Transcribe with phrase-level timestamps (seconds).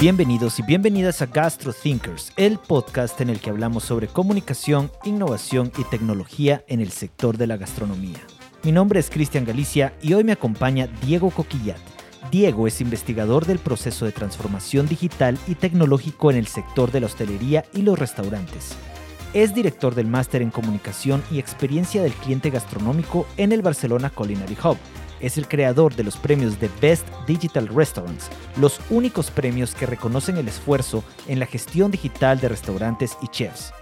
[0.00, 5.72] Bienvenidos y bienvenidas a Gastro Thinkers, el podcast en el que hablamos sobre comunicación, innovación
[5.76, 8.20] y tecnología en el sector de la gastronomía.
[8.62, 11.80] Mi nombre es Cristian Galicia y hoy me acompaña Diego Coquillat.
[12.30, 17.06] Diego es investigador del proceso de transformación digital y tecnológico en el sector de la
[17.06, 18.76] hostelería y los restaurantes.
[19.34, 24.56] Es director del máster en comunicación y experiencia del cliente gastronómico en el Barcelona Culinary
[24.62, 24.78] Hub
[25.20, 30.36] es el creador de los premios de Best Digital Restaurants, los únicos premios que reconocen
[30.36, 33.72] el esfuerzo en la gestión digital de restaurantes y chefs.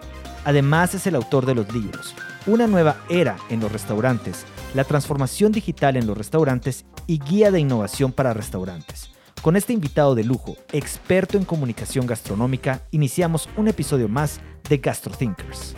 [0.45, 2.15] Además es el autor de los libros
[2.47, 4.45] Una nueva era en los restaurantes,
[4.75, 9.11] la transformación digital en los restaurantes y guía de innovación para restaurantes.
[9.43, 15.77] Con este invitado de lujo, experto en comunicación gastronómica, iniciamos un episodio más de GastroThinkers.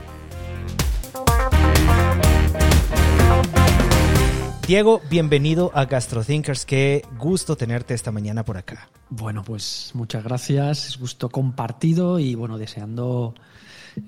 [4.69, 6.67] Diego, bienvenido a GastroThinkers.
[6.67, 8.91] Qué gusto tenerte esta mañana por acá.
[9.09, 10.89] Bueno, pues muchas gracias.
[10.89, 13.33] Es gusto compartido y bueno, deseando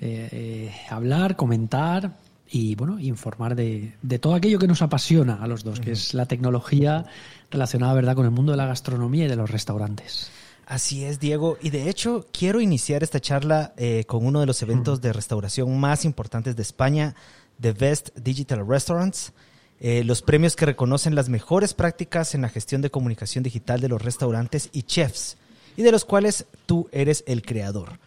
[0.03, 5.65] eh, eh, hablar, comentar y bueno, informar de, todo aquello que nos apasiona a los
[5.65, 7.07] dos, que es la tecnología
[7.51, 10.31] relacionada, ¿verdad?, con el mundo de la gastronomía y de los restaurantes.
[10.67, 11.57] Así es, Diego.
[11.63, 15.81] Y de hecho, quiero iniciar esta charla eh, con uno de los eventos de restauración
[15.81, 17.15] más importantes de España,
[17.59, 19.33] The Best Digital Restaurants.
[19.83, 23.89] Eh, los premios que reconocen las mejores prácticas en la gestión de comunicación digital de
[23.89, 25.39] los restaurantes y chefs,
[25.77, 27.99] y de los cuales tú eres el creador.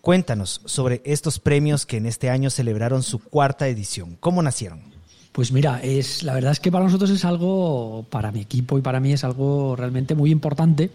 [0.00, 4.16] Cuéntanos sobre estos premios que en este año celebraron su cuarta edición.
[4.20, 4.80] ¿Cómo nacieron?
[5.32, 8.82] Pues mira, es, la verdad es que para nosotros es algo, para mi equipo y
[8.82, 10.92] para mí es algo realmente muy importante,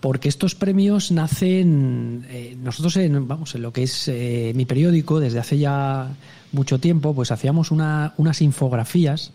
[0.00, 5.20] porque estos premios nacen, eh, nosotros en, vamos, en lo que es eh, mi periódico,
[5.20, 6.08] desde hace ya
[6.52, 9.32] mucho tiempo, pues hacíamos unas infografías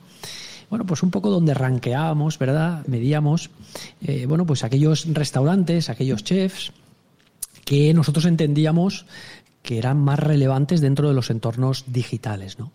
[0.69, 2.85] bueno, pues un poco donde ranqueábamos, ¿verdad?
[2.87, 3.49] Medíamos,
[4.01, 6.71] eh, bueno, pues aquellos restaurantes, aquellos chefs
[7.63, 9.05] que nosotros entendíamos
[9.61, 12.71] que eran más relevantes dentro de los entornos digitales, ¿no?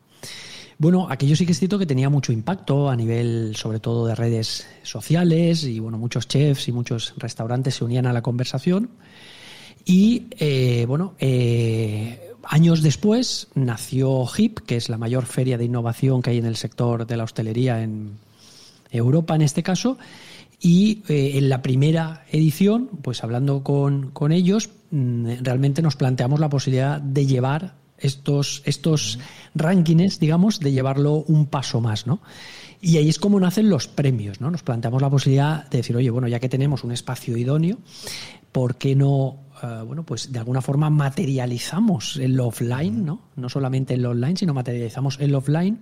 [0.79, 4.15] Bueno, aquello sí que es cierto que tenía mucho impacto a nivel, sobre todo, de
[4.15, 8.91] redes sociales y, bueno, muchos chefs y muchos restaurantes se unían a la conversación.
[9.85, 16.23] Y, eh, bueno, eh, Años después nació HIP, que es la mayor feria de innovación
[16.23, 18.19] que hay en el sector de la hostelería en
[18.91, 19.99] Europa en este caso,
[20.61, 26.39] y eh, en la primera edición, pues hablando con, con, ellos, mm, realmente nos planteamos
[26.41, 29.19] la posibilidad de llevar estos, estos
[29.55, 32.21] rankings, digamos, de llevarlo un paso más, ¿no?
[32.81, 34.51] Y ahí es como nacen los premios, ¿no?
[34.51, 37.79] Nos planteamos la posibilidad de decir, oye, bueno, ya que tenemos un espacio idóneo,
[38.51, 43.21] ¿por qué no eh, bueno, pues de alguna forma materializamos el offline, ¿no?
[43.37, 45.81] No solamente el online, sino materializamos el offline.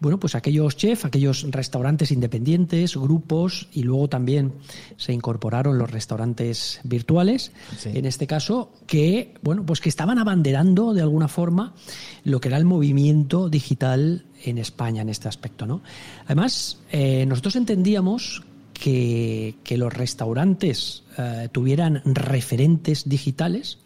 [0.00, 4.52] Bueno, pues aquellos chefs, aquellos restaurantes independientes, grupos, y luego también
[4.96, 7.50] se incorporaron los restaurantes virtuales,
[7.84, 11.74] en este caso, que, bueno, pues que estaban abanderando de alguna forma
[12.22, 15.82] lo que era el movimiento digital en España en este aspecto, ¿no?
[16.26, 18.44] Además, eh, nosotros entendíamos
[18.78, 23.78] que, los restaurantes eh, tuvieran referentes digitales,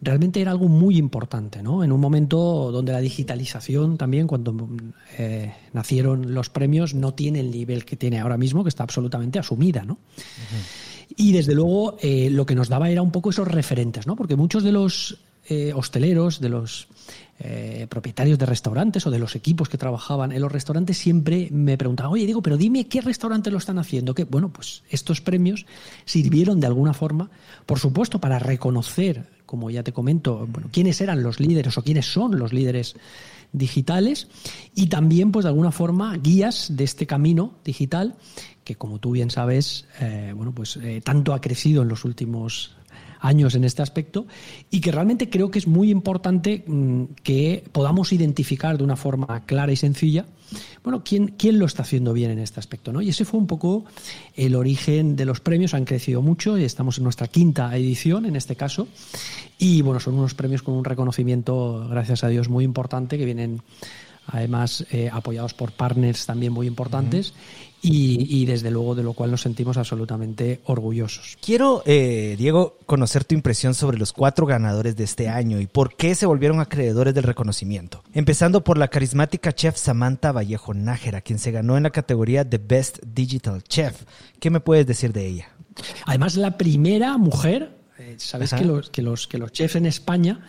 [0.00, 1.84] realmente era algo muy importante, ¿no?
[1.84, 4.68] En un momento donde la digitalización también, cuando
[5.18, 9.38] eh, nacieron los premios, no tiene el nivel que tiene ahora mismo, que está absolutamente
[9.38, 9.98] asumida, ¿no?
[11.16, 14.16] Y desde luego eh, lo que nos daba era un poco esos referentes, ¿no?
[14.16, 15.18] Porque muchos de los
[15.74, 16.88] hosteleros, de los
[17.44, 21.76] eh, propietarios de restaurantes o de los equipos que trabajaban en los restaurantes siempre me
[21.76, 24.14] preguntaban, oye, digo, pero dime qué restaurantes lo están haciendo.
[24.14, 25.66] Que, bueno, pues estos premios
[26.04, 27.30] sirvieron de alguna forma,
[27.66, 32.06] por supuesto, para reconocer, como ya te comento, bueno, quiénes eran los líderes o quiénes
[32.06, 32.94] son los líderes
[33.52, 34.28] digitales
[34.76, 38.14] y también, pues de alguna forma, guías de este camino digital
[38.62, 42.76] que, como tú bien sabes, eh, bueno, pues eh, tanto ha crecido en los últimos
[43.22, 44.26] años en este aspecto
[44.70, 49.44] y que realmente creo que es muy importante mm, que podamos identificar de una forma
[49.46, 50.26] clara y sencilla
[50.82, 52.92] bueno, ¿quién, quién lo está haciendo bien en este aspecto.
[52.92, 53.00] ¿no?
[53.00, 53.84] Y ese fue un poco
[54.34, 58.36] el origen de los premios, han crecido mucho y estamos en nuestra quinta edición en
[58.36, 58.88] este caso.
[59.58, 63.62] Y bueno, son unos premios con un reconocimiento, gracias a Dios, muy importante que vienen
[64.26, 67.34] además eh, apoyados por partners también muy importantes
[67.82, 71.36] y, desde luego de lo cual nos sentimos absolutamente orgullosos.
[71.44, 75.96] Quiero, eh, Diego, conocer tu impresión sobre los cuatro ganadores de este año y por
[75.96, 78.04] qué se volvieron acreedores del reconocimiento.
[78.14, 82.58] Empezando por la carismática chef Samantha Vallejo Nájera, quien se ganó en la categoría de
[82.58, 84.04] Best Digital Chef.
[84.38, 85.48] ¿Qué me puedes decir de ella?
[86.06, 90.40] Además, la primera mujer eh, Sabes que los, que, los, que los chefs en España,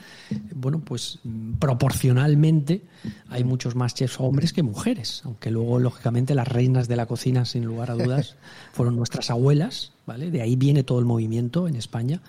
[0.55, 1.19] bueno, pues
[1.59, 2.81] proporcionalmente
[3.29, 7.45] hay muchos más chefs hombres que mujeres, aunque luego, lógicamente, las reinas de la cocina,
[7.45, 8.35] sin lugar a dudas,
[8.73, 10.31] fueron nuestras abuelas, ¿vale?
[10.31, 12.21] De ahí viene todo el movimiento en España.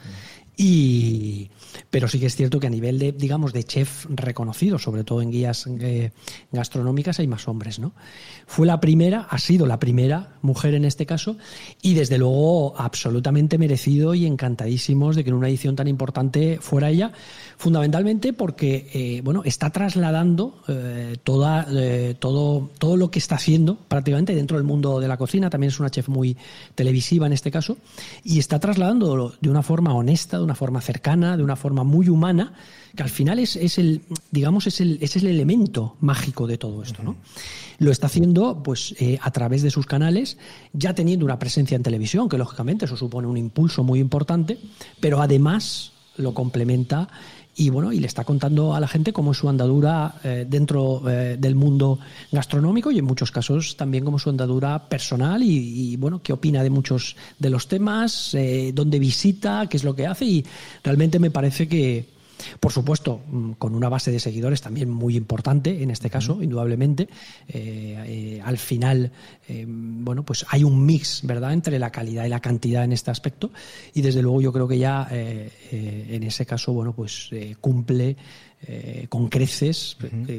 [0.57, 1.51] Y,
[1.91, 5.21] pero sí que es cierto que a nivel de, digamos, de chef reconocido, sobre todo
[5.23, 6.13] en guías eh,
[6.53, 7.93] gastronómicas, hay más hombres, ¿no?
[8.47, 11.37] Fue la primera, ha sido la primera mujer en este caso,
[11.83, 16.91] y desde luego absolutamente merecido y encantadísimos de que en una edición tan importante fuera
[16.91, 17.13] ella,
[17.57, 21.67] fundamentalmente porque, eh, bueno, está trasladando eh, toda,
[22.19, 25.81] todo, todo lo que está haciendo prácticamente dentro del mundo de la cocina, también es
[25.81, 26.37] una chef muy
[26.75, 27.77] televisiva en este caso,
[28.23, 32.09] y está trasladando de una forma honesta, de una forma cercana, de una forma muy
[32.09, 32.53] humana,
[32.95, 36.83] que al final es, es el, digamos, es el, es el elemento mágico de todo
[36.83, 37.17] esto, ¿no?
[37.79, 40.39] Lo está haciendo, pues, eh, a través de sus canales,
[40.73, 44.59] ya teniendo una presencia en televisión, que lógicamente eso supone un impulso muy importante,
[45.01, 47.09] pero además lo complementa
[47.57, 51.37] y bueno, y le está contando a la gente cómo su andadura eh, dentro eh,
[51.39, 51.99] del mundo
[52.33, 56.71] gastronómico y en muchos casos también como su andadura personal y, bueno, qué opina de
[56.71, 60.45] muchos de los temas, eh, dónde visita, qué es lo que hace y
[60.83, 62.14] realmente me parece que,
[62.61, 67.09] por supuesto, mm, con una base de seguidores también muy importante en este caso, indudablemente.
[67.49, 69.13] Eh, eh, al final,
[69.49, 73.11] eh, bueno, pues hay un mix, ¿verdad?, entre la calidad y la cantidad en este
[73.11, 73.51] aspecto.
[73.95, 77.31] Y desde luego yo creo que ya en ese caso, bueno, pues
[77.61, 78.17] cumple
[79.09, 79.97] con creces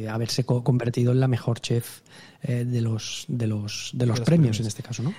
[0.09, 2.01] haberse convertido en la mejor chef
[2.41, 5.13] de los de los de los, premios, en este caso, ¿no?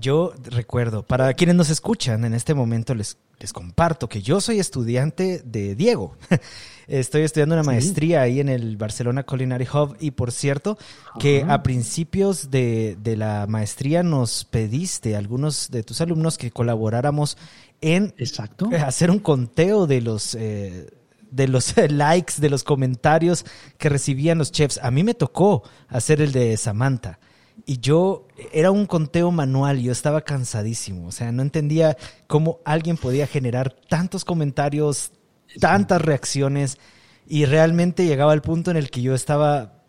[0.00, 4.60] yo recuerdo, para quienes nos escuchan en este momento les les comparto que yo soy
[4.60, 6.14] estudiante de Diego.
[6.86, 10.76] Estoy estudiando una maestría ahí en el Barcelona Culinary Hub y por cierto
[11.18, 17.38] que a principios de, la maestría nos pediste algunos de tus alumnos que colaboráramos
[17.80, 18.68] en Exacto.
[18.84, 20.34] hacer un conteo de los...
[20.34, 20.90] Eh,
[21.30, 23.44] de los likes, de los comentarios
[23.78, 24.78] que recibían los chefs.
[24.82, 27.18] A mí me tocó hacer el de Samantha.
[27.66, 31.96] Y yo, era un conteo manual, yo estaba cansadísimo, o sea, no entendía
[32.26, 35.12] cómo alguien podía generar tantos comentarios,
[35.60, 36.78] tantas reacciones,
[37.26, 39.84] y realmente llegaba al punto en el que yo estaba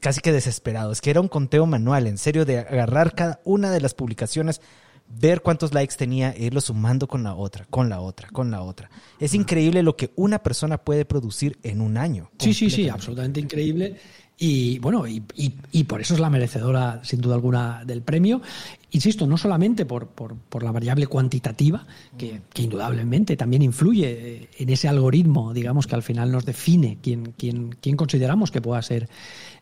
[0.00, 0.92] casi que desesperado.
[0.92, 4.60] Es que era un conteo manual, en serio, de agarrar cada una de las publicaciones,
[5.08, 8.62] ver cuántos likes tenía e irlo sumando con la otra, con la otra, con la
[8.62, 8.90] otra.
[9.18, 12.30] Es increíble lo que una persona puede producir en un año.
[12.38, 13.96] Sí, sí, sí, absolutamente increíble.
[14.38, 18.42] Y bueno, y, y, por eso es la merecedora, sin duda alguna, del premio.
[18.90, 21.86] Insisto, no solamente por, por, por la variable cuantitativa,
[22.18, 27.32] que, que, indudablemente también influye en ese algoritmo, digamos, que al final nos define quién,
[27.38, 29.08] quién, quién consideramos que pueda ser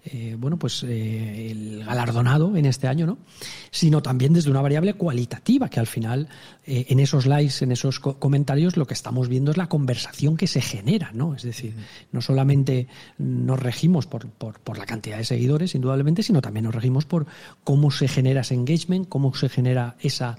[0.06, 3.16] eh, bueno, pues eh, el galardonado en este año, ¿no?
[3.70, 6.28] Sino también desde una variable cualitativa, que al final
[6.66, 10.46] eh, en esos likes, en esos comentarios, lo que estamos viendo es la conversación que
[10.46, 11.34] se genera, ¿no?
[11.34, 11.74] Es decir,
[12.12, 12.86] no solamente
[13.16, 17.26] nos regimos por, por, por la cantidad de seguidores, indudablemente, sino también nos regimos por
[17.64, 20.36] cómo se genera ese engagement, cómo se genera esa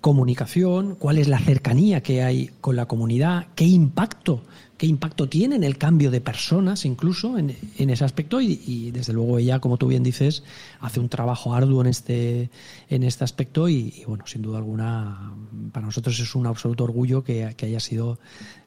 [0.00, 4.44] comunicación, cuál es la cercanía que hay con la comunidad, qué impacto
[4.78, 9.38] qué impacto tiene en el cambio de personas incluso en, ese aspecto y, desde luego
[9.38, 10.44] ella, como tú bien dices,
[10.80, 12.48] hace un trabajo arduo en este,
[12.88, 15.34] en este aspecto y, bueno, sin duda alguna
[15.72, 18.20] para nosotros es un absoluto orgullo que, haya sido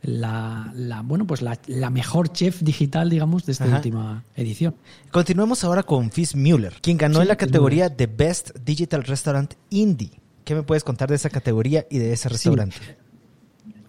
[0.03, 0.73] la,
[1.05, 4.75] bueno, pues la, mejor chef digital, digamos, de esta última edición.
[5.11, 10.19] Continuemos ahora con Fizz Mueller, quien ganó en la categoría de Best Digital Restaurant Indie.
[10.43, 12.75] ¿Qué me puedes contar de esa categoría y de ese restaurante?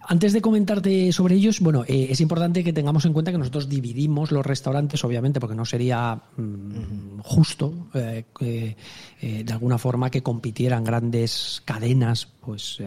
[0.05, 3.69] Antes de comentarte sobre ellos, bueno, eh, es importante que tengamos en cuenta que nosotros
[3.69, 8.25] dividimos los restaurantes, obviamente, porque no sería mm, justo eh,
[9.23, 12.79] eh, de alguna forma que compitieran grandes cadenas, pues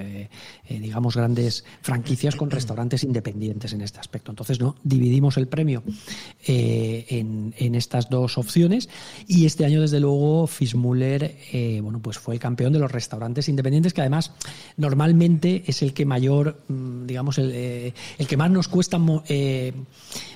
[0.69, 4.31] digamos grandes franquicias con restaurantes independientes en este aspecto.
[4.31, 5.83] Entonces, no dividimos el premio
[6.47, 8.91] en, estas dos opciones
[9.27, 11.37] y este año, desde luego, Fismuller,
[11.83, 14.33] bueno, pues fue el campeón de los restaurantes independientes, que además
[14.77, 19.73] normalmente es el que mayor mm, digamos, eh, el, que más nos cuesta eh,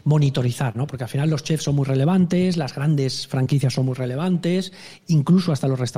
[0.05, 0.87] monitorizar, ¿no?
[0.87, 4.73] Porque al final los chefs son muy relevantes, las grandes franquicias son muy relevantes,
[5.09, 5.90] incluso hasta los restaurantes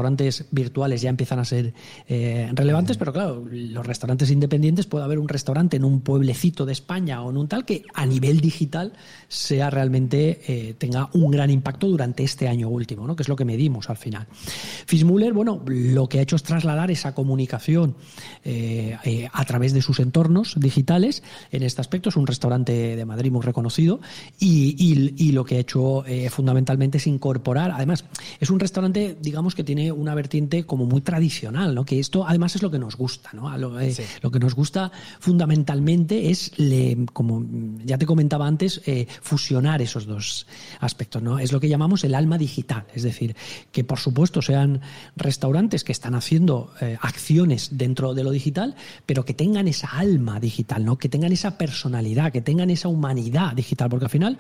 [0.50, 1.74] virtuales ya empiezan a ser
[2.08, 6.72] eh, relevantes, pero claro, los restaurantes independientes puede haber un restaurante en un pueblecito de
[6.72, 8.92] España o en un tal que a nivel digital
[9.28, 13.16] sea realmente tenga un gran impacto durante este año último, ¿no?
[13.16, 14.26] Que es lo que medimos al final.
[14.86, 17.96] Fismuller, bueno, lo que ha hecho es trasladar esa comunicación
[19.32, 22.08] a través de sus entornos digitales en este aspecto.
[22.08, 24.00] Es un restaurante de Madrid muy reconocido
[24.38, 28.04] y, lo que ha hecho eh, fundamentalmente es incorporar, además,
[28.38, 31.84] es un restaurante, digamos, que tiene una vertiente como muy tradicional, ¿no?
[31.84, 33.56] que esto además es lo que nos gusta ¿no?
[33.58, 36.52] lo, eh, lo, que nos gusta fundamentalmente es,
[37.12, 37.44] como
[37.84, 40.46] ya te comentaba antes, eh, fusionar esos dos
[40.80, 41.38] aspectos, ¿no?
[41.38, 43.36] Es lo que llamamos el alma digital, es decir,
[43.70, 44.80] que por supuesto sean
[45.16, 48.74] restaurantes que están haciendo eh, acciones dentro de lo digital,
[49.06, 50.98] pero que tengan esa alma digital, ¿no?
[50.98, 54.38] Que tengan esa personalidad, que tengan esa humanidad digital, porque al final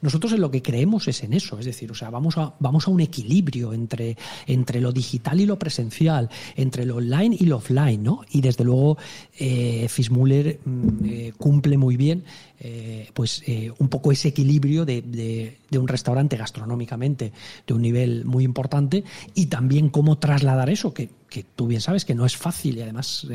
[0.00, 2.86] nosotros en lo que creemos es en eso, es decir, o sea, vamos a, vamos
[2.86, 7.56] a un equilibrio entre, entre lo digital y lo presencial, entre lo online y lo
[7.56, 8.20] offline, ¿no?
[8.30, 8.96] Y desde luego
[9.38, 12.24] eh, Fismuller mm, eh, cumple muy bien
[12.60, 17.32] eh, pues eh, un poco ese equilibrio de, de, un restaurante gastronómicamente
[17.66, 22.04] de un nivel muy importante y también cómo trasladar eso, que, que tú bien sabes
[22.04, 23.26] que no es fácil y además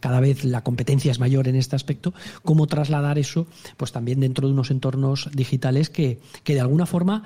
[0.00, 2.12] cada vez la competencia es mayor en este aspecto,
[2.44, 3.46] cómo trasladar eso
[3.78, 7.24] pues también dentro de unos entornos digitales que, que de alguna forma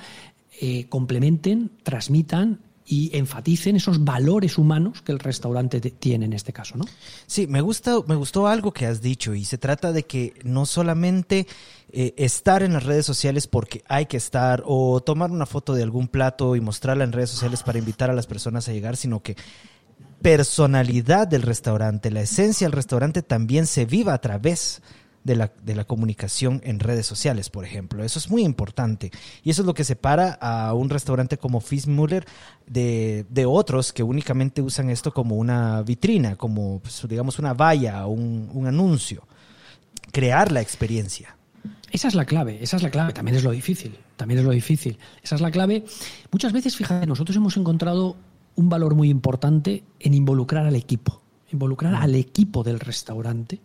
[0.88, 2.60] complementen, transmitan
[2.92, 6.84] y enfaticen esos valores humanos que el restaurante tiene en este caso, ¿no?
[7.26, 10.66] Sí, me gusta, me gustó algo que has dicho y se trata de que no
[10.66, 11.46] solamente
[11.90, 15.82] eh, estar en las redes sociales porque hay que estar o tomar una foto de
[15.82, 19.22] algún plato y mostrarla en redes sociales para invitar a las personas a llegar, sino
[19.22, 19.38] que
[20.20, 24.82] personalidad del restaurante, la esencia del restaurante también se viva a través
[25.24, 28.04] la, de la, comunicación en redes sociales, por ejemplo.
[28.04, 29.10] Eso es muy importante.
[29.42, 32.26] Y eso es lo que separa a un restaurante como Fitzmuller
[32.66, 38.06] de, de otros que únicamente usan esto como una vitrina, como, pues, digamos, una valla,
[38.06, 39.26] un, un anuncio.
[40.10, 41.36] Crear la experiencia.
[41.92, 43.12] Esa es la clave, esa es la clave.
[43.12, 44.98] También es lo difícil, también es lo difícil.
[45.22, 45.84] Esa es la clave.
[46.30, 48.16] Muchas veces, fíjate, nosotros hemos encontrado
[48.56, 53.60] un valor muy importante en involucrar al equipo, involucrar al equipo del restaurante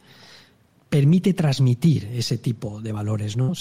[0.89, 3.38] permite transmitir ese tipo de valores.
[3.38, 3.53] ¿no?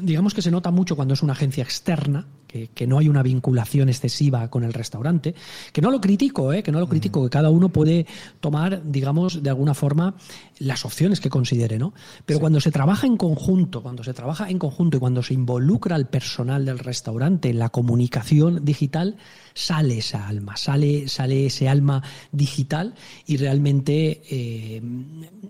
[0.00, 2.26] digamos que se nota mucho cuando es una agencia externa,
[2.74, 5.34] que, no hay una vinculación excesiva con el restaurante,
[5.72, 6.62] que no lo critico, ¿eh?
[6.62, 8.06] que no lo critico, que cada uno puede
[8.40, 10.14] tomar, digamos, de alguna forma
[10.58, 11.94] las opciones que considere, ¿no?
[12.24, 15.96] Pero cuando se trabaja en conjunto, cuando se trabaja en conjunto y cuando se involucra
[15.96, 19.16] al personal del restaurante en la comunicación digital,
[19.52, 22.94] sale esa alma, sale, sale ese alma digital
[23.26, 24.82] y realmente eh,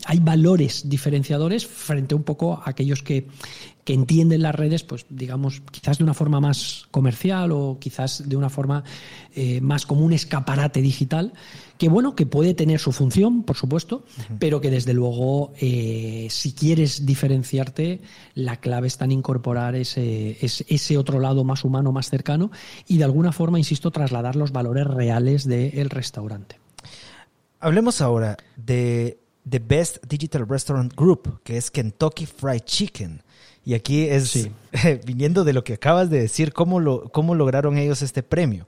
[0.06, 3.26] hay valores diferenciadores frente un poco a aquellos que,
[3.84, 8.36] que entienden las redes, pues digamos, quizás de una forma más comercial o quizás de
[8.36, 8.82] una forma
[9.34, 11.34] eh, más como un escaparate digital,
[11.76, 14.04] que bueno, que puede tener su función, por supuesto,
[14.38, 18.00] pero que desde luego, eh, si quieres diferenciarte,
[18.34, 22.50] la clave está en incorporar ese, ese, otro lado más humano, más cercano,
[22.86, 26.58] y de alguna forma, insisto, trasladar los valores reales del restaurante.
[27.60, 33.22] Hablemos ahora de The Best Digital Restaurant Group, que es Kentucky Fried Chicken.
[33.64, 34.49] Y aquí es,
[35.06, 38.66] viniendo de lo que acabas de decir, ¿cómo, lo, cómo lograron ellos este premio?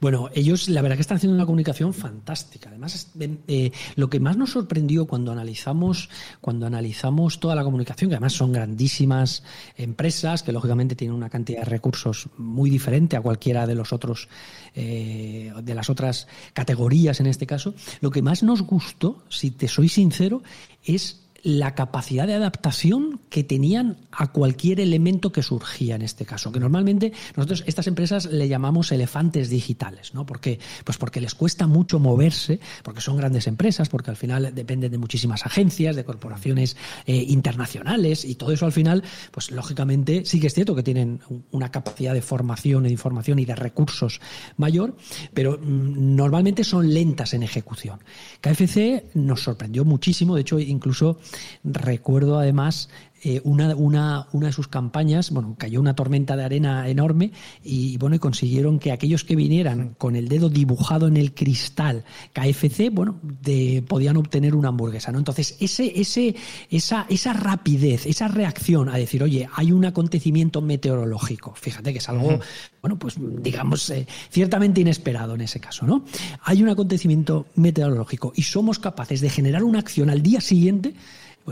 [0.00, 2.68] Bueno, ellos la verdad que están haciendo una comunicación fantástica.
[2.68, 3.10] Además,
[3.48, 6.08] eh, lo que más nos sorprendió cuando analizamos,
[6.40, 9.42] cuando analizamos toda la comunicación, que además son grandísimas
[9.76, 14.28] empresas, que lógicamente tienen una cantidad de recursos muy diferente a cualquiera de los otros,
[14.74, 19.68] eh, de las otras categorías en este caso, lo que más nos gustó, si te
[19.68, 20.42] soy sincero,
[20.84, 26.50] es la capacidad de adaptación que tenían a cualquier elemento que surgía en este caso,
[26.50, 30.26] que normalmente nosotros estas empresas le llamamos elefantes digitales, ¿no?
[30.26, 30.58] ¿Por qué?
[30.84, 34.98] Pues porque les cuesta mucho moverse, porque son grandes empresas, porque al final dependen de
[34.98, 36.76] muchísimas agencias, de corporaciones
[37.06, 41.20] eh, internacionales y todo eso al final, pues lógicamente sí que es cierto que tienen
[41.52, 44.20] una capacidad de formación, de información y de recursos
[44.56, 44.96] mayor,
[45.34, 48.00] pero mm, normalmente son lentas en ejecución.
[48.40, 51.18] KFC nos sorprendió muchísimo, de hecho incluso
[51.64, 52.88] Recuerdo además
[53.22, 57.32] eh, una, una, una, de sus campañas, bueno, cayó una tormenta de arena enorme
[57.64, 62.04] y bueno, y consiguieron que aquellos que vinieran con el dedo dibujado en el cristal
[62.32, 65.18] KFC, bueno, de, podían obtener una hamburguesa, ¿no?
[65.18, 66.36] Entonces, ese, ese,
[66.70, 72.08] esa, esa rapidez, esa reacción a decir, oye, hay un acontecimiento meteorológico, fíjate que es
[72.08, 72.38] algo,
[72.80, 76.04] bueno, pues digamos, eh, ciertamente inesperado en ese caso, ¿no?
[76.44, 80.94] Hay un acontecimiento meteorológico y somos capaces de generar una acción al día siguiente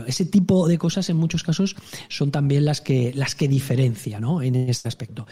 [0.05, 1.75] ese tipo de cosas en muchos casos
[2.09, 4.41] son también las que, las que diferencian ¿no?
[4.41, 5.25] en este aspecto.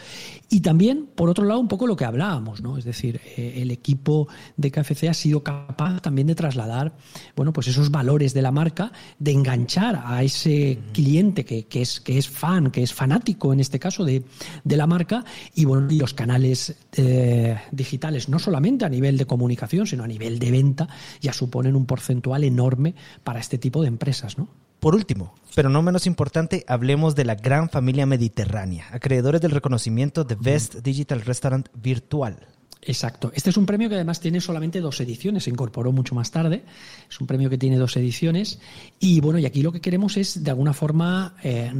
[0.48, 2.78] Y también, por otro lado, un poco lo que hablábamos, ¿no?
[2.78, 6.96] es decir, eh, el equipo de KFC ha sido capaz también de trasladar
[7.34, 12.18] bueno, pues esos valores de la marca, de enganchar a ese cliente que, es, que
[12.18, 14.24] es fan, que es fanático en este caso de,
[14.64, 19.86] la marca, y bueno, y los canales eh, digitales, no solamente a nivel de comunicación,
[19.86, 20.88] sino a nivel de venta,
[21.20, 22.94] ya suponen un porcentual enorme
[23.24, 24.48] para este tipo de empresas, ¿no?
[24.80, 30.24] Por último, pero no menos importante, hablemos de la gran familia mediterránea, acreedores del reconocimiento
[30.24, 32.55] de Best Digital Restaurant Virtual.
[32.88, 33.32] Exacto.
[33.34, 36.62] Este es un premio que además tiene solamente dos ediciones, se incorporó mucho más tarde.
[37.10, 38.60] Es un premio que tiene dos ediciones.
[39.00, 41.72] Y bueno, y aquí lo que queremos es, de alguna forma, eh,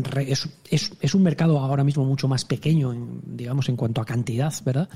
[0.68, 2.92] es, un mercado ahora mismo mucho más pequeño,
[3.25, 4.88] digamos, en cuanto a cantidad, ¿verdad?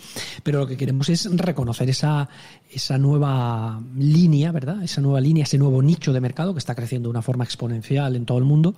[0.42, 2.28] Pero lo que queremos es reconocer esa,
[2.68, 4.82] esa nueva línea, ¿verdad?
[4.82, 8.16] Esa nueva línea, ese nuevo nicho de mercado que está creciendo de una forma exponencial
[8.16, 8.74] en todo el mundo.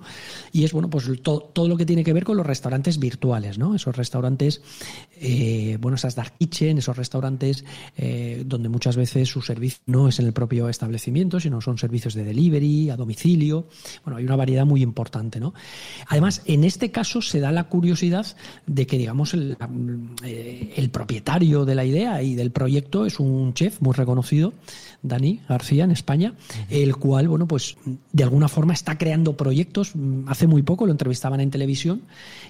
[0.51, 3.73] Y es, bueno, pues todo lo que tiene que ver con los restaurantes virtuales, ¿no?
[3.73, 4.61] Esos restaurantes,
[5.19, 7.63] eh, bueno, esas dark kitchen, esos restaurantes restaurantes
[7.97, 12.13] eh, donde muchas veces su servicio no es en el propio establecimiento, sino son servicios
[12.13, 13.67] de delivery, a domicilio.
[14.03, 15.53] Bueno, hay una variedad muy importante, ¿no?
[16.07, 18.25] Además, en este caso se da la curiosidad
[18.67, 19.57] de que, digamos, el,
[20.23, 24.53] eh, el propietario de la idea y del proyecto es un chef muy reconocido
[25.03, 26.33] Dani García en España,
[26.69, 27.75] el cual, bueno, pues
[28.11, 29.93] de alguna forma está creando proyectos.
[30.27, 32.01] Hace muy poco lo entrevistaban en televisión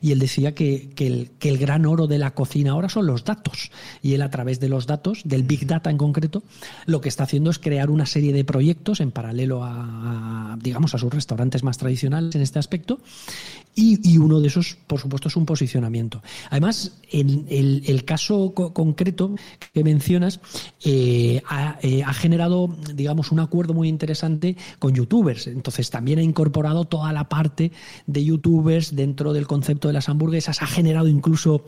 [0.02, 3.26] y él decía que, el, que el gran oro de la cocina ahora son los
[3.26, 3.72] datos.
[4.02, 6.42] Y él a través de los datos, del Big Data en concreto,
[6.86, 10.98] lo que está haciendo es crear una serie de proyectos en paralelo a, digamos, a
[10.98, 13.00] sus restaurantes más tradicionales en este aspecto.
[13.76, 16.22] Y, uno de esos, por supuesto, es un posicionamiento.
[16.52, 19.36] Además, en el, caso concreto
[19.74, 20.40] que mencionas
[20.84, 21.42] eh,
[21.82, 25.48] eh, ha generado digamos, un acuerdo muy interesante con youtubers.
[25.48, 27.72] Entonces también ha incorporado toda la parte
[28.06, 30.62] de youtubers dentro del concepto de las hamburguesas.
[30.62, 31.66] Ha generado incluso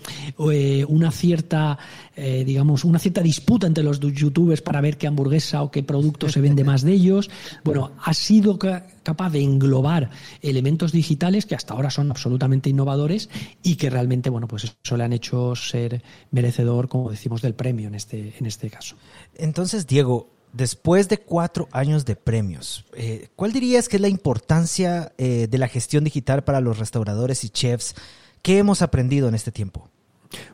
[0.51, 1.79] eh, una cierta,
[2.15, 6.41] digamos, una cierta disputa entre los youtubers para ver qué hamburguesa o qué producto se
[6.41, 7.31] vende más de ellos.
[7.63, 8.59] Bueno, ha sido
[9.05, 10.09] capaz de englobar
[10.41, 13.29] elementos digitales que hasta ahora son absolutamente innovadores
[13.63, 17.87] y que realmente, bueno, pues eso le han hecho ser merecedor, como decimos, del premio
[17.87, 18.97] en este, en este caso.
[19.37, 25.11] Entonces, Diego, Después de cuatro años de premios, eh, ¿cuál dirías que es la importancia
[25.17, 27.93] eh, de la gestión digital para los restauradores y chefs?
[28.41, 29.89] ¿Qué hemos aprendido en este tiempo?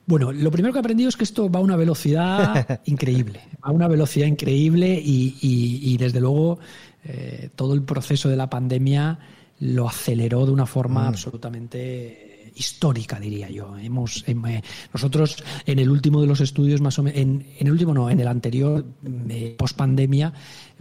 [0.06, 3.72] Bueno, lo primero que he aprendido es que esto va a una velocidad increíble, a
[3.72, 6.60] una velocidad increíble y, desde luego
[7.04, 9.20] eh, todo el proceso de la pandemia
[9.60, 11.08] lo aceleró de una forma mm.
[11.08, 13.78] absolutamente histórica, diría yo.
[13.78, 17.72] Hemos, em, eh, nosotros en el último de los estudios, más o menos, en, el
[17.72, 18.86] último no, en el anterior,
[19.30, 20.34] eh, post pandemia,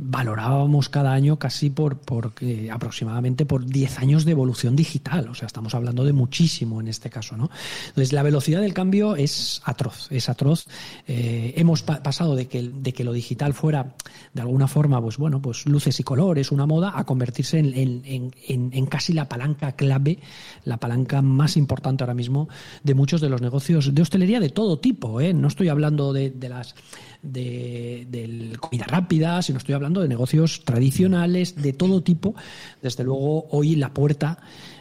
[0.03, 5.29] valorábamos cada año casi por, por eh, aproximadamente por 10 años de evolución digital.
[5.29, 7.51] O sea, estamos hablando de muchísimo en este caso, ¿no?
[7.89, 10.67] Entonces, la velocidad del cambio es atroz, es atroz.
[11.07, 13.95] hemos pasado de que, de que lo digital fuera,
[14.33, 18.35] de alguna forma, pues bueno, pues luces y colores, una moda, a convertirse en, en,
[18.47, 20.19] en, en casi la palanca clave,
[20.65, 22.49] la palanca más importante ahora mismo
[22.83, 25.21] de muchos de los negocios de hostelería de todo tipo.
[25.21, 25.33] ¿eh?
[25.33, 26.75] No estoy hablando de, las
[27.23, 32.35] de, comida rápida, sino estoy hablando de negocios tradicionales de todo tipo.
[32.83, 34.39] Desde luego, hoy la puerta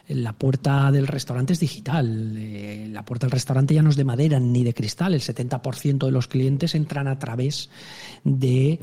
[0.10, 2.34] la puerta del restaurante es digital.
[2.36, 5.14] Eh, la puerta del restaurante ya no es de madera ni de cristal.
[5.14, 7.70] El 70% de los clientes entran a través
[8.24, 8.80] de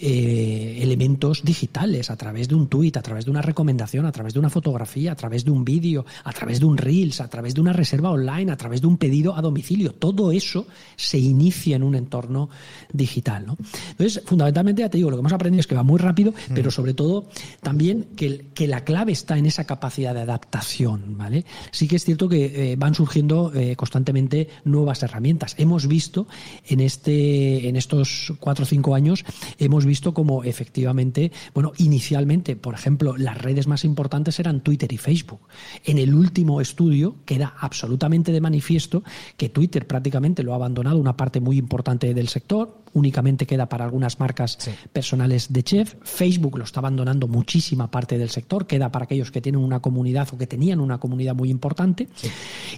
[0.00, 4.34] eh, elementos digitales, a través de un tuit, a través de una recomendación, a través
[4.34, 7.54] de una fotografía, a través de un vídeo, a través de un Reels, a través
[7.54, 9.92] de una reserva online, a través de un pedido a domicilio.
[9.92, 12.50] Todo eso se inicia en un entorno
[12.92, 13.46] digital.
[13.90, 16.54] Entonces, fundamentalmente, ya te digo, lo que hemos aprendido es que va muy rápido, mm.
[16.54, 17.28] pero sobre todo
[17.62, 21.44] también que, que la clave está en esa capacidad de adaptación ¿vale?
[21.70, 25.54] Sí que es cierto que eh, van surgiendo eh, constantemente nuevas herramientas.
[25.58, 26.26] Hemos visto
[26.66, 29.24] en este, en estos cuatro o cinco años,
[29.58, 30.79] hemos visto como efectivamente,
[31.54, 35.40] bueno, inicialmente, por ejemplo, las redes más importantes eran Twitter y Facebook.
[35.84, 39.02] En el último estudio queda absolutamente de manifiesto
[39.36, 43.84] que Twitter prácticamente lo ha abandonado una parte muy importante del sector, únicamente queda para
[43.84, 44.58] algunas marcas
[44.92, 45.94] personales de chef.
[46.02, 50.28] Facebook lo está abandonando muchísima parte del sector, queda para aquellos que tienen una comunidad
[50.32, 52.08] o que tenían una comunidad muy importante.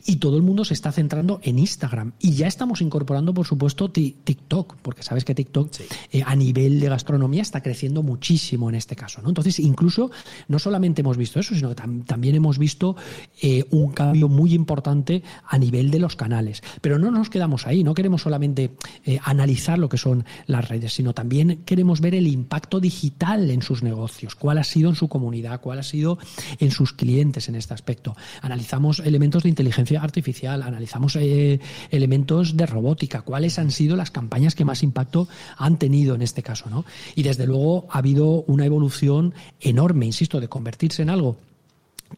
[0.05, 2.13] Y todo el mundo se está centrando en Instagram.
[2.19, 5.71] Y ya estamos incorporando, por supuesto, TikTok, porque sabes que TikTok
[6.13, 9.21] eh, a nivel de gastronomía está creciendo muchísimo en este caso.
[9.21, 9.29] ¿no?
[9.29, 10.13] Entonces, incluso
[10.47, 12.95] no solamente hemos visto eso, sino que también hemos visto
[13.41, 16.63] eh, un cambio muy importante a nivel de los canales.
[16.81, 20.93] Pero no nos quedamos ahí, no queremos solamente eh, analizar lo que son las redes,
[20.93, 25.09] sino también queremos ver el impacto digital en sus negocios, cuál ha sido en su
[25.09, 26.19] comunidad, cuál ha sido
[26.59, 28.17] en sus clientes en este aspecto.
[28.41, 34.55] Analizamos elementos de inteligencia artificial, analizamos eh, elementos de robótica, cuáles han sido las campañas
[34.55, 36.85] que más impacto han tenido en este caso, ¿no?
[37.15, 41.37] Y desde luego ha habido una evolución enorme, insisto, de convertirse en algo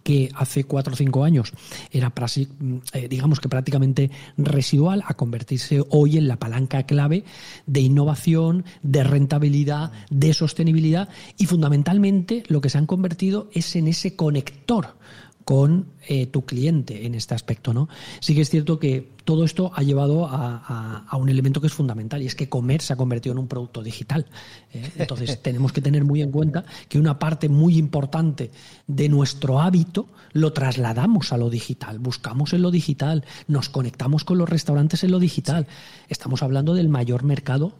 [0.02, 1.52] que hace cuatro o cinco años
[1.92, 2.12] era,
[2.92, 7.24] eh, digamos que prácticamente residual, a convertirse hoy en la palanca clave
[7.66, 11.08] de innovación, de rentabilidad, de sostenibilidad.
[11.38, 14.96] Y fundamentalmente lo que se han convertido es en ese conector
[15.44, 17.88] con eh, tu cliente en este aspecto, ¿no?
[18.20, 22.22] Sí que es cierto que todo esto ha llevado a, un elemento que es fundamental
[22.22, 24.26] y es que comer se ha convertido en un producto digital.
[24.72, 24.90] ¿eh?
[24.96, 28.50] Entonces tenemos que tener muy en cuenta que una parte muy importante
[28.86, 34.38] de nuestro hábito lo trasladamos a lo digital, buscamos en lo digital, nos conectamos con
[34.38, 35.66] los restaurantes en lo digital.
[36.08, 37.74] Estamos hablando del mayor mercado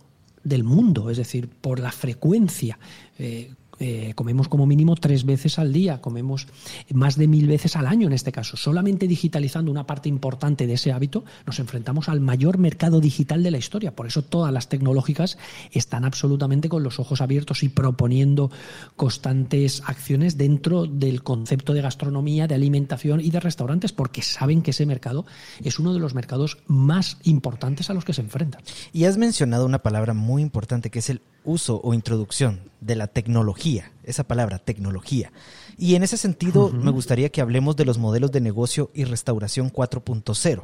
[0.45, 2.79] del mundo, es decir, por la frecuencia.
[3.19, 3.55] Eh,
[3.87, 6.47] eh, comemos como mínimo tres veces al día, comemos
[6.95, 8.57] más de mil veces al año en este caso.
[8.57, 13.51] Solamente digitalizando una parte importante de ese hábito nos enfrentamos al mayor mercado digital de
[13.51, 13.95] la historia.
[13.95, 15.37] Por eso todas las tecnológicas
[15.71, 18.51] están absolutamente con los ojos abiertos y proponiendo
[18.97, 24.71] constantes acciones dentro del concepto de gastronomía, de alimentación y de restaurantes, porque saben que
[24.71, 25.27] ese mercado
[25.63, 28.63] es uno de los mercados más importantes a los que se enfrentan.
[28.95, 33.07] Y has mencionado una palabra muy importante que es el uso o introducción de la
[33.07, 35.33] tecnología, esa palabra tecnología.
[35.79, 39.73] Y en ese sentido me gustaría que hablemos de los modelos de negocio y restauración
[39.73, 40.63] 4.0.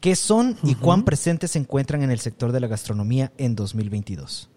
[0.00, 4.50] ¿Qué son y cuán presentes se encuentran en el sector de la gastronomía en 2022?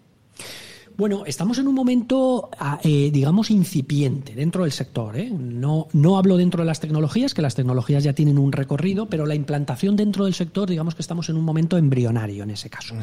[0.97, 5.15] Bueno, estamos en un momento, ah, eh, digamos, incipiente dentro del sector.
[5.15, 5.29] ¿eh?
[5.29, 9.27] No, no hablo dentro de las tecnologías, que las tecnologías ya tienen un recorrido, pero
[9.27, 12.95] la implantación dentro del sector, digamos que estamos en un momento embrionario en ese caso.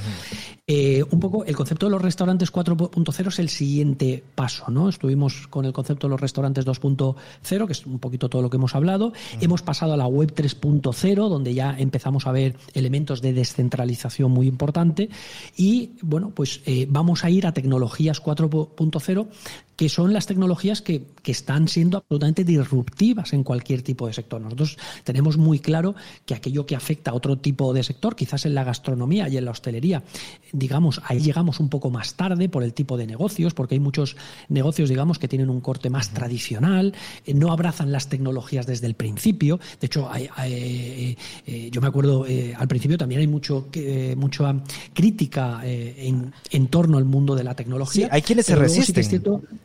[0.66, 4.72] Eh, un poco el concepto de los restaurantes 4.0 es el siguiente paso.
[4.72, 4.88] ¿no?
[4.88, 8.56] Estuvimos con el concepto de los restaurantes 2.0, que es un poquito todo lo que
[8.56, 9.12] hemos hablado.
[9.40, 14.48] Hemos pasado a la web 3.0, donde ya empezamos a ver elementos de descentralización muy
[14.48, 15.10] importante.
[15.56, 19.28] Y bueno, pues vamos a ir a tecnología tecnologías 4.0
[19.76, 24.40] que son las tecnologías que, están siendo absolutamente disruptivas en cualquier tipo de sector.
[24.40, 25.94] Nosotros tenemos muy claro
[26.26, 29.46] que aquello que afecta a otro tipo de sector, quizás en la gastronomía y en
[29.46, 30.04] la hostelería,
[30.52, 34.16] digamos, ahí llegamos un poco más tarde por el tipo de negocios, porque hay muchos
[34.48, 38.94] negocios, digamos, que tienen un corte más tradicional, eh, no abrazan las tecnologías desde el
[38.94, 39.58] principio.
[39.80, 43.68] De hecho, eh, eh, yo me acuerdo, al principio también hay mucho,
[44.16, 44.54] mucha
[44.92, 48.06] crítica en, en, torno al mundo de la tecnología.
[48.06, 49.22] Sí, hay quienes se resisten.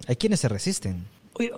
[0.08, 1.06] Hay quienes se resisten.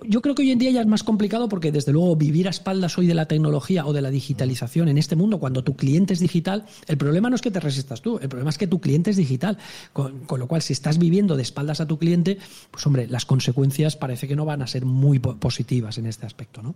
[0.04, 2.51] Yo creo que hoy en día ya es más complicado porque, desde luego, vivir a
[2.51, 6.13] espaldas hoy de la tecnología o de la digitalización en este mundo, cuando tu cliente
[6.13, 8.80] es digital, el problema no es que te resistas tú, el problema es que tu
[8.80, 9.58] cliente es digital.
[9.91, 12.38] Con, lo cual, si estás viviendo de espaldas a tu cliente,
[12.69, 16.62] pues hombre, las consecuencias parece que no van a ser muy positivas en este aspecto,
[16.62, 16.75] ¿no?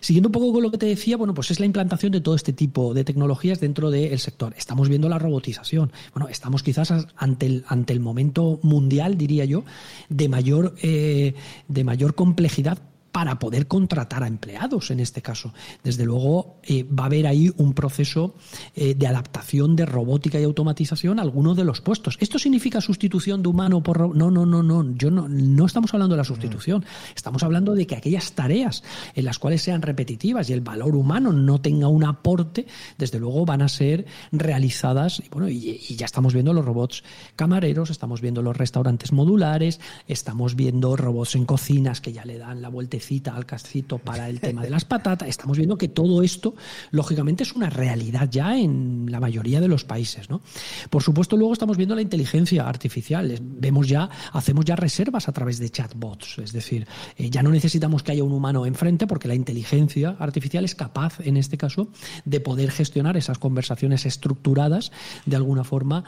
[0.00, 2.34] Siguiendo un poco con lo que te decía, bueno, pues es la implantación de todo
[2.34, 4.54] este tipo de tecnologías dentro del sector.
[4.56, 5.92] Estamos viendo la robotización.
[6.14, 9.64] Bueno, estamos quizás ante el, ante el momento mundial, diría yo,
[10.08, 11.34] de mayor, eh,
[11.68, 12.78] de mayor complejidad
[13.12, 15.52] para poder contratar a empleados en este caso.
[15.82, 18.36] Desde luego eh, va a haber ahí un proceso
[18.74, 22.16] eh, de adaptación de robótica y automatización a algunos de los puestos.
[22.20, 24.94] ¿Esto significa sustitución de humano por No, no, no, no.
[24.96, 26.84] Yo no, no estamos hablando de la sustitución.
[27.14, 28.82] Estamos hablando de que aquellas tareas
[29.14, 33.44] en las cuales sean repetitivas y el valor humano no tenga un aporte, desde luego
[33.44, 35.20] van a ser realizadas.
[35.20, 37.02] Y, bueno, y ya estamos viendo los robots
[37.34, 42.62] camareros, estamos viendo los restaurantes modulares, estamos viendo robots en cocinas que ya le dan
[42.62, 45.28] la vuelta cita al cascito para el tema de las patatas.
[45.28, 46.54] Estamos viendo que todo esto,
[46.90, 50.30] lógicamente, es una realidad ya en la mayoría de los países.
[50.30, 50.42] ¿no?
[50.90, 53.38] Por supuesto, luego estamos viendo la inteligencia artificial.
[53.40, 56.38] Vemos ya, hacemos ya reservas a través de chatbots.
[56.38, 56.86] Es decir,
[57.16, 61.20] eh, ya no necesitamos que haya un humano enfrente porque la inteligencia artificial es capaz,
[61.20, 61.88] en este caso,
[62.24, 64.92] de poder gestionar esas conversaciones estructuradas
[65.26, 66.04] de alguna forma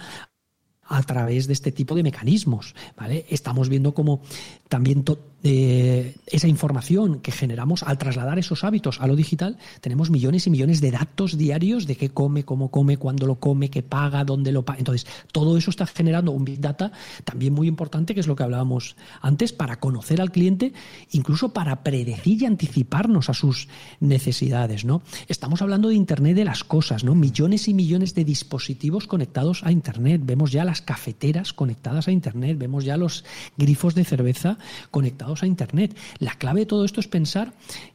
[0.92, 2.74] a través de este tipo de mecanismos.
[2.96, 3.24] ¿vale?
[3.28, 4.22] Estamos viendo cómo
[4.68, 5.05] también
[5.42, 10.50] eh, esa información que generamos al trasladar esos hábitos a lo digital, tenemos millones y
[10.50, 14.52] millones de datos diarios de qué come, cómo come, cuándo lo come, qué paga, dónde
[14.52, 14.78] lo paga.
[14.78, 16.92] Entonces, todo eso está generando un Big Data
[17.24, 20.74] también muy importante, que es lo que hablábamos antes, para conocer al cliente,
[21.11, 23.68] incluso para predecir y anticiparnos a sus
[24.00, 24.85] necesidades.
[24.85, 25.02] ¿no?
[25.28, 27.14] Estamos hablando de Internet de las cosas, ¿no?
[27.14, 30.22] millones y millones de dispositivos conectados a Internet.
[30.24, 33.24] Vemos ya las cafeteras conectadas a Internet, vemos ya los
[33.56, 34.58] grifos de cerveza
[34.90, 35.96] conectados a Internet.
[36.18, 37.52] La clave de todo esto es pensar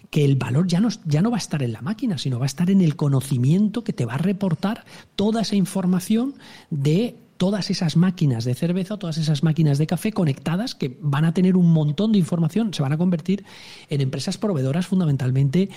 [0.09, 2.45] que el valor ya no, ya no va a estar en la máquina, sino va
[2.45, 6.35] a estar en el conocimiento que te va a reportar toda esa información
[6.69, 11.33] de todas esas máquinas de cerveza, todas esas máquinas de café conectadas que van a
[11.33, 13.45] tener un montón de información, se van a convertir
[13.89, 15.69] en empresas proveedoras fundamentalmente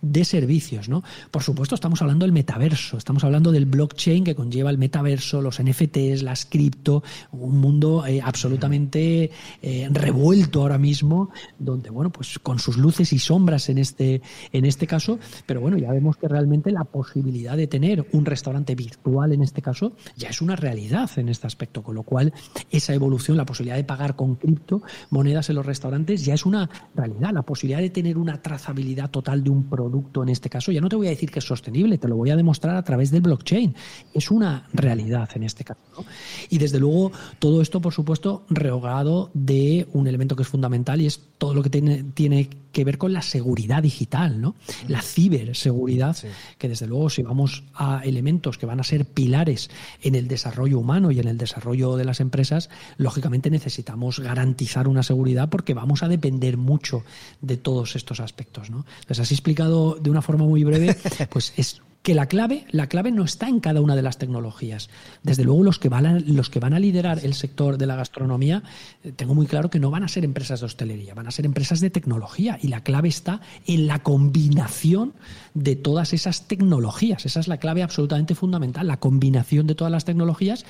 [0.00, 0.88] de servicios.
[0.88, 1.02] ¿no?
[1.30, 5.62] Por supuesto, estamos hablando del metaverso, estamos hablando del blockchain que conlleva el metaverso, los
[5.62, 7.02] NFTs, las cripto,
[7.32, 9.30] un mundo eh, absolutamente
[9.62, 14.64] eh, revuelto ahora mismo, donde, bueno, pues con sus luces y sombras en este, en
[14.64, 19.32] este caso, pero bueno, ya vemos que realmente la posibilidad de tener un restaurante virtual
[19.32, 22.32] en este caso ya es una realidad en este aspecto, con lo cual
[22.70, 27.30] esa evolución, la posibilidad de pagar con criptomonedas en los restaurantes ya es una realidad.
[27.32, 30.88] La posibilidad de tener una trazabilidad total de un producto en este caso, ya no
[30.88, 33.22] te voy a decir que es sostenible, te lo voy a demostrar a través del
[33.22, 33.74] blockchain.
[34.12, 36.04] Es una realidad en este caso.
[36.50, 41.06] Y desde luego todo esto, por supuesto, rehogado de un elemento que es fundamental y
[41.06, 44.54] es todo lo que tiene, tiene que ver con la seguridad digital, ¿no?
[44.88, 46.16] La ciberseguridad,
[46.58, 49.70] que desde luego si vamos a elementos que van a ser pilares
[50.02, 55.02] en el desarrollo humano y en el desarrollo de las empresas, lógicamente necesitamos garantizar una
[55.02, 57.04] seguridad porque vamos a depender mucho
[57.40, 58.84] de todos estos aspectos, ¿no?
[59.00, 60.96] Entonces, así explicado de una forma muy breve,
[61.30, 64.88] pues es que la clave, la clave no está en cada una de las tecnologías.
[65.22, 67.96] Desde luego, los que van a, los que van a liderar el sector de la
[67.96, 68.62] gastronomía,
[69.04, 71.44] eh, tengo muy claro que no van a ser empresas de hostelería, van a ser
[71.44, 72.58] empresas de tecnología.
[72.62, 75.12] Y la clave está en la combinación
[75.62, 77.26] de todas esas tecnologías.
[77.26, 80.64] Esa es la clave absolutamente fundamental, la combinación de todas las tecnologías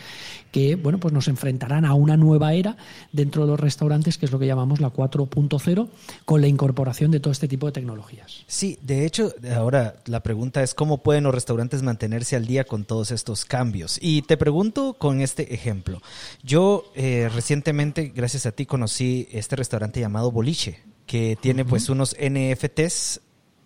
[0.51, 2.77] que, bueno, pues nos enfrentarán a una nueva era
[3.13, 5.89] dentro de los restaurantes, que es lo que llamamos la 4.0,
[6.25, 8.45] con la incorporación de todo este tipo de tecnologías.
[8.47, 12.85] Sí, de hecho, ahora la pregunta es cómo pueden los restaurantes mantenerse al día con
[12.85, 13.99] todos estos cambios.
[14.01, 16.01] Y te pregunto con este ejemplo.
[16.43, 22.15] Yo eh, recientemente, gracias a ti, conocí este restaurante llamado Boliche, que tiene pues unos
[22.21, 23.21] NFTs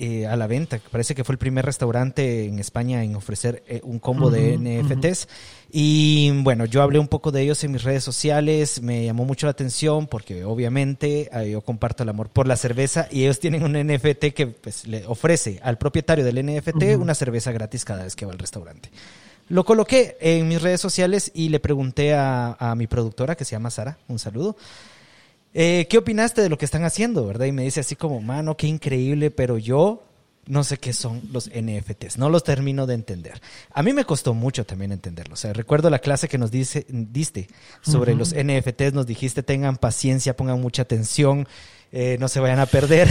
[0.04, 0.80] eh, a la venta.
[0.90, 5.28] Parece que fue el primer restaurante en España en ofrecer eh, un combo de NFTs.
[5.70, 9.46] Y bueno, yo hablé un poco de ellos en mis redes sociales, me llamó mucho
[9.46, 13.62] la atención porque obviamente eh, yo comparto el amor por la cerveza y ellos tienen
[13.62, 18.16] un NFT que pues, le ofrece al propietario del NFT una cerveza gratis cada vez
[18.16, 18.90] que va al restaurante.
[19.50, 23.52] Lo coloqué en mis redes sociales y le pregunté a, a mi productora que se
[23.52, 24.56] llama Sara, un saludo.
[25.54, 27.46] Eh, ¿Qué opinaste de lo que están haciendo, verdad?
[27.46, 30.04] Y me dice así como, mano, qué increíble, pero yo
[30.46, 33.40] no sé qué son los NFTs, no los termino de entender.
[33.72, 35.34] A mí me costó mucho también entenderlo.
[35.34, 37.48] O sea, recuerdo la clase que nos dice, diste
[37.80, 41.46] sobre los NFTs, nos dijiste tengan paciencia, pongan mucha atención,
[41.92, 43.08] eh, no se vayan a perder,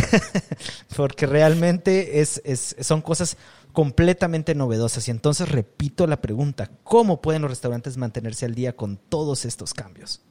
[0.95, 3.37] porque realmente es, es, son cosas
[3.71, 5.07] completamente novedosas.
[5.07, 9.73] Y entonces repito la pregunta, ¿cómo pueden los restaurantes mantenerse al día con todos estos
[9.73, 10.21] cambios?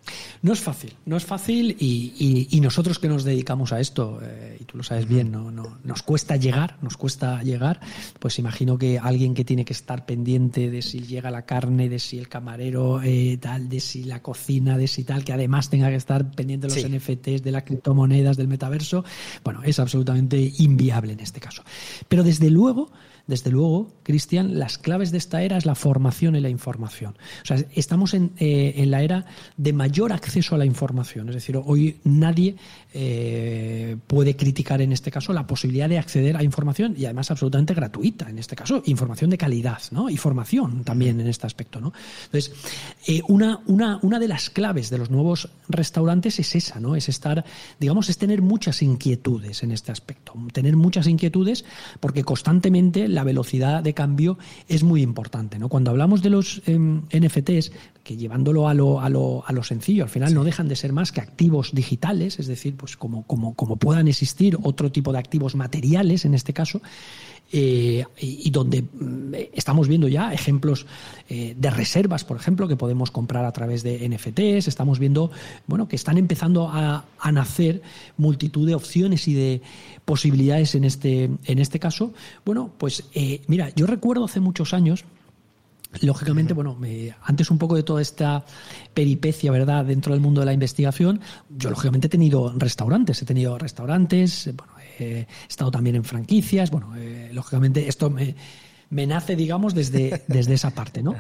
[0.43, 4.65] No es fácil, no es fácil y, nosotros que nos dedicamos a esto, eh, y
[4.65, 7.81] tú lo sabes bien, no, no, nos cuesta llegar, nos cuesta llegar,
[8.19, 11.99] pues imagino que alguien que tiene que estar pendiente de si llega la carne, de
[11.99, 15.89] si el camarero eh, tal, de si la cocina, de si tal, que además tenga
[15.89, 19.05] que estar pendiente de los NFTs, de las criptomonedas, del metaverso,
[19.43, 21.63] bueno, es absolutamente inviable en este caso.
[22.09, 22.91] Pero desde luego,
[23.31, 27.17] desde luego, Cristian, las claves de esta era es la formación y la información.
[27.43, 29.25] O sea, estamos en, eh, en la era
[29.57, 31.29] de mayor acceso a la información.
[31.29, 32.57] Es decir, hoy nadie
[32.93, 37.73] eh, puede criticar en este caso la posibilidad de acceder a información y además absolutamente
[37.73, 40.11] gratuita, en este caso, información de calidad, ¿no?
[40.11, 41.93] Y formación también en este aspecto, ¿no?
[42.25, 42.53] Entonces,
[43.07, 46.97] eh, una, una, una de las claves de los nuevos restaurantes es esa, ¿no?
[46.97, 47.45] Es estar,
[47.79, 50.35] digamos, es tener muchas inquietudes en este aspecto.
[50.53, 51.65] Tener muchas inquietudes
[52.01, 55.59] porque constantemente la velocidad de cambio es muy importante.
[55.59, 55.69] ¿no?
[55.69, 60.05] Cuando hablamos de los em, NFTs, que llevándolo a lo, a lo, a lo sencillo,
[60.05, 63.55] al final no dejan de ser más que activos digitales, es decir, pues como, como,
[63.55, 66.81] como puedan existir otro tipo de activos materiales en este caso,
[67.53, 70.87] eh, y, donde mm, estamos viendo ya ejemplos
[71.29, 74.69] eh, de reservas, por ejemplo, que podemos comprar a través de NFTs.
[74.69, 75.33] Estamos viendo,
[75.67, 77.83] bueno, que están empezando a, nacer
[78.17, 79.63] multitud de opciones y de
[80.05, 82.13] posibilidades en este, en este caso.
[82.45, 85.05] Bueno, pues eh, mira, yo recuerdo hace muchos años,
[86.03, 86.79] Lógicamente, bueno,
[87.25, 88.45] antes un poco de toda esta
[88.95, 93.59] peripecia, ¿verdad?, dentro del mundo de la investigación, yo lógicamente he tenido restaurantes, he tenido
[93.59, 98.35] restaurantes, bueno, he estado también en franquicias, bueno, eh, lógicamente esto me,
[99.07, 101.15] nace, digamos, desde, desde esa parte, ¿no?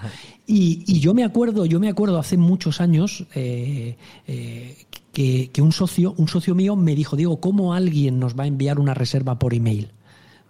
[0.47, 4.77] Y, yo me acuerdo, yo me acuerdo hace muchos años eh, eh,
[5.12, 8.47] que, que, un socio, un socio mío me dijo, digo, ¿cómo alguien nos va a
[8.47, 9.93] enviar una reserva por email?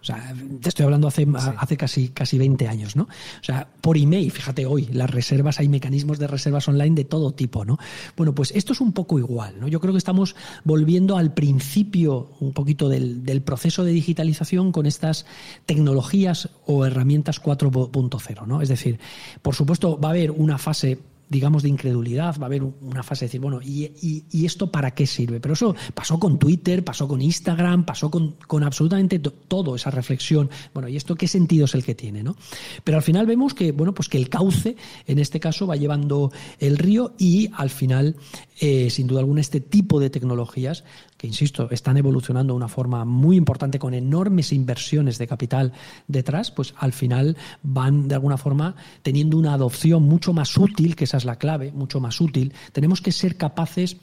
[0.01, 3.03] O sea, te estoy hablando hace, hace casi, casi 20 años, ¿no?
[3.03, 7.33] O sea, por email, fíjate hoy, las reservas, hay mecanismos de reservas online de todo
[7.33, 7.77] tipo, ¿no?
[8.17, 9.67] Bueno, pues esto es un poco igual, ¿no?
[9.67, 14.87] Yo creo que estamos volviendo al principio un poquito del, del proceso de digitalización con
[14.87, 15.25] estas
[15.67, 18.61] tecnologías o herramientas 4.0, ¿no?
[18.61, 18.99] Es decir,
[19.41, 20.97] por supuesto, va a haber una fase
[21.31, 25.07] digamos, de incredulidad, va a haber una fase de decir, bueno, ¿y, esto para qué
[25.07, 25.39] sirve?
[25.39, 30.49] Pero eso pasó con Twitter, pasó con Instagram, pasó con, con absolutamente todo, esa reflexión.
[30.73, 32.21] Bueno, ¿y esto qué sentido es el que tiene?
[32.21, 32.35] ¿no?
[32.83, 34.75] Pero al final vemos que, bueno, pues que el cauce,
[35.07, 38.17] en este caso, va llevando el río y al final,
[38.59, 40.83] eh, sin duda alguna, este tipo de tecnologías
[41.21, 45.71] que insisto, están evolucionando de una forma muy importante con enormes inversiones de capital
[46.07, 51.03] detrás, pues al final van de alguna forma teniendo una adopción mucho más útil, que
[51.03, 52.53] esa es la clave, mucho más útil.
[52.71, 53.97] Tenemos que ser capaces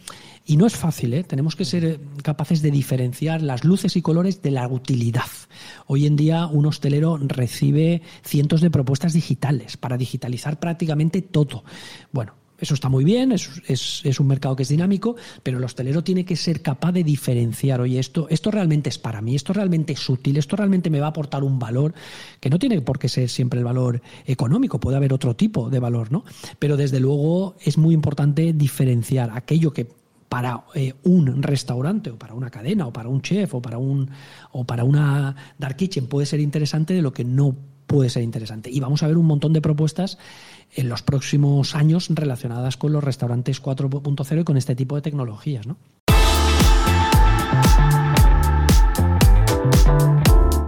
[0.46, 1.24] y no es fácil, ¿eh?
[1.24, 5.26] tenemos que ser eh, capaces de diferenciar las luces y colores de la utilidad.
[5.88, 11.64] Hoy en día un hostelero recibe cientos de propuestas digitales para digitalizar prácticamente todo.
[12.12, 16.24] Bueno, eso está muy bien, es, un mercado que es dinámico, pero el hostelero tiene
[16.24, 20.08] que ser capaz de diferenciar, oye, esto, esto realmente es para mí, esto realmente es
[20.08, 21.94] útil, esto realmente me va a aportar un valor,
[22.40, 25.78] que no tiene por qué ser siempre el valor económico, puede haber otro tipo de
[25.78, 26.24] valor, ¿no?
[26.58, 29.86] Pero desde luego es muy importante diferenciar aquello que
[30.28, 34.10] para eh, un restaurante o para una cadena o para un chef o para un
[34.52, 38.70] o para una dark kitchen puede ser interesante de lo que no puede ser interesante.
[38.70, 40.18] Y vamos a ver un montón de propuestas
[40.74, 45.66] en los próximos años relacionadas con los restaurantes 4.0 y con este tipo de tecnologías.
[45.66, 45.76] ¿no?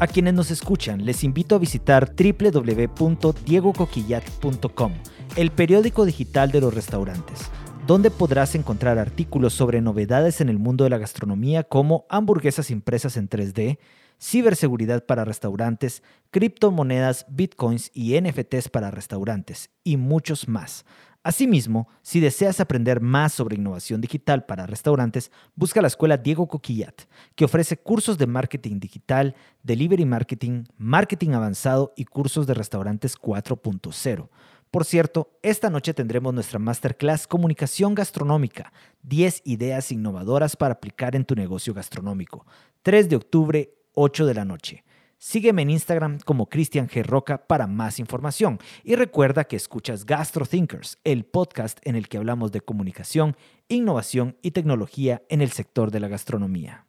[0.00, 4.92] A quienes nos escuchan, les invito a visitar www.diegocoquillat.com,
[5.36, 7.50] el periódico digital de los restaurantes,
[7.86, 13.18] donde podrás encontrar artículos sobre novedades en el mundo de la gastronomía como hamburguesas impresas
[13.18, 13.76] en 3D,
[14.20, 20.84] ciberseguridad para restaurantes, criptomonedas, bitcoins y NFTs para restaurantes, y muchos más.
[21.22, 27.02] Asimismo, si deseas aprender más sobre innovación digital para restaurantes, busca la escuela Diego Coquillat,
[27.34, 34.30] que ofrece cursos de marketing digital, delivery marketing, marketing avanzado y cursos de restaurantes 4.0.
[34.70, 41.26] Por cierto, esta noche tendremos nuestra masterclass Comunicación Gastronómica, 10 ideas innovadoras para aplicar en
[41.26, 42.46] tu negocio gastronómico.
[42.82, 44.82] 3 de octubre, 8 de la noche.
[45.18, 47.04] Sígueme en Instagram como Cristian G.
[47.04, 52.16] Roca para más información y recuerda que escuchas Gastro Thinkers, el podcast en el que
[52.16, 53.36] hablamos de comunicación,
[53.68, 56.86] innovación y tecnología en el sector de la gastronomía.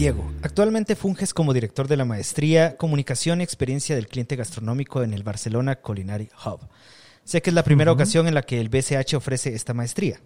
[0.00, 5.12] Diego, actualmente funges como director de la maestría Comunicación y Experiencia del Cliente Gastronómico en
[5.12, 6.60] el Barcelona Culinary Hub.
[7.22, 10.18] Sé que es la primera ocasión en la que el BCH ofrece esta maestría.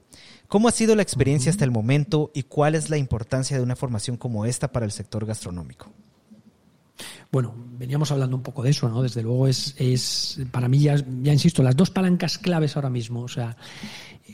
[0.46, 3.74] ¿Cómo ha sido la experiencia hasta el momento y cuál es la importancia de una
[3.74, 5.92] formación como esta para el sector gastronómico?
[7.30, 9.02] Bueno, veníamos hablando un poco de eso, ¿no?
[9.02, 13.22] Desde luego es, es para mí, ya, ya insisto, las dos palancas claves ahora mismo.
[13.22, 13.56] O sea,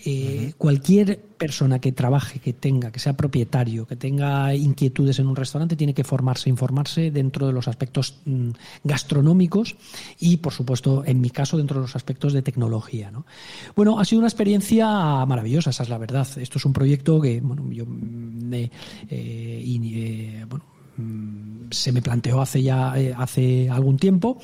[0.04, 5.34] eh, cualquier persona que trabaje, que tenga, que sea propietario, que tenga inquietudes en un
[5.34, 8.50] restaurante, tiene que formarse, informarse dentro de los aspectos mm,
[8.84, 9.76] gastronómicos
[10.20, 13.10] y, por supuesto, en mi caso, dentro de los aspectos de tecnología.
[13.74, 14.86] Bueno, ha sido una experiencia
[15.26, 16.28] maravillosa, esa es la verdad.
[16.36, 17.84] Esto es un proyecto que, bueno, yo
[18.52, 18.70] eh,
[19.10, 20.64] eh, bueno,
[21.70, 24.38] se me planteó hace ya eh, hace algún tiempo.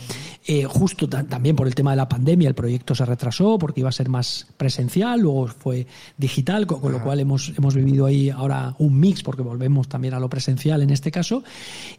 [0.47, 3.89] Eh, justo también por el tema de la pandemia, el proyecto se retrasó porque iba
[3.89, 8.75] a ser más presencial, luego fue digital, con, lo cual hemos, hemos vivido ahí ahora
[8.79, 11.43] un mix, porque volvemos también a lo presencial en este caso.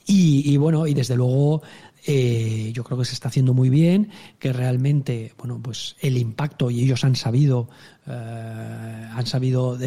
[0.06, 1.62] Y, y bueno, y desde luego
[2.10, 6.72] eh, yo creo que se está haciendo muy bien, que realmente, bueno, pues el impacto,
[6.72, 7.68] y ellos han sabido
[8.10, 9.78] eh, han sabido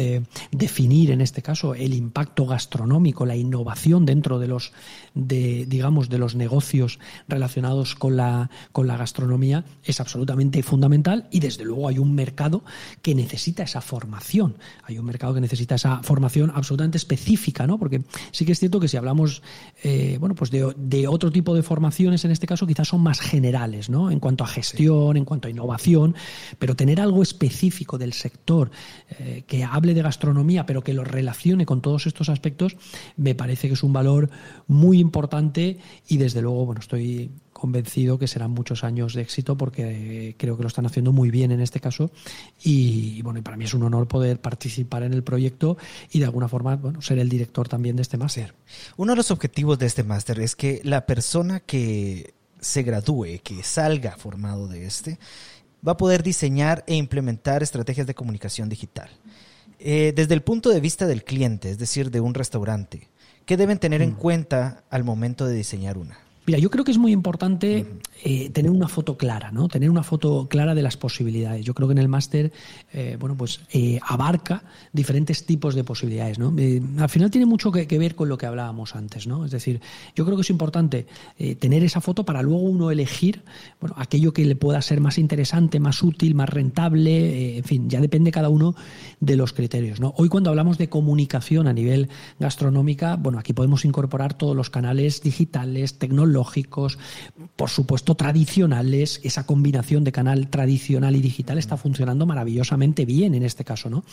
[0.51, 4.73] definir en este caso el impacto gastronómico, la innovación dentro de los
[5.13, 11.39] de, digamos de los negocios relacionados con la con la gastronomía es absolutamente fundamental y
[11.39, 12.63] desde luego hay un mercado
[13.01, 17.79] que necesita esa formación, hay un mercado que necesita esa formación absolutamente específica, ¿no?
[17.79, 19.41] Porque sí que es cierto que si hablamos
[19.83, 23.19] eh, bueno pues de, de otro tipo de formaciones en este caso quizás son más
[23.19, 24.11] generales, ¿no?
[24.11, 26.15] En cuanto a gestión, en cuanto a innovación,
[26.59, 28.71] pero tener algo específico del sector
[29.19, 32.77] eh, que hable de gastronomía, pero que lo relacione con todos estos aspectos,
[33.17, 34.29] me parece que es un valor
[34.67, 40.35] muy importante y desde luego, bueno, estoy convencido que serán muchos años de éxito porque
[40.39, 42.09] creo que lo están haciendo muy bien en este caso
[42.63, 45.77] y bueno para mí es un honor poder participar en el proyecto
[46.11, 48.55] y de alguna forma bueno ser el director también de este máster.
[48.97, 53.63] Uno de los objetivos de este máster es que la persona que se gradúe, que
[53.63, 55.19] salga formado de este,
[55.85, 59.09] va a poder diseñar e implementar estrategias de comunicación digital.
[59.79, 63.09] Eh, desde el punto de vista del cliente, es decir, de un restaurante,
[63.45, 64.17] ¿qué deben tener en mm.
[64.17, 66.19] cuenta al momento de diseñar una?
[66.45, 67.85] Mira, yo creo que es muy importante
[68.23, 69.67] eh, tener una foto clara, ¿no?
[69.67, 71.63] Tener una foto clara de las posibilidades.
[71.63, 72.51] Yo creo que en el máster,
[72.93, 76.53] eh, bueno, pues eh, abarca diferentes tipos de posibilidades, ¿no?
[76.99, 79.45] al final tiene mucho que, ver con lo que hablábamos antes, ¿no?
[79.45, 79.81] Es decir,
[80.15, 81.05] yo creo que es importante
[81.59, 83.43] tener esa foto para luego uno elegir,
[83.79, 87.99] bueno, aquello que le pueda ser más interesante, más útil, más rentable, en fin, ya
[87.99, 88.75] depende cada uno
[89.19, 90.13] de los criterios, ¿no?
[90.17, 92.09] Hoy cuando hablamos de comunicación a nivel
[92.39, 96.97] gastronómica, bueno, aquí podemos incorporar todos los canales digitales, tecnológicos, lógicos,
[97.55, 103.43] por supuesto tradicionales, esa combinación de canal tradicional y digital está funcionando maravillosamente bien en
[103.43, 104.03] este caso, ¿no?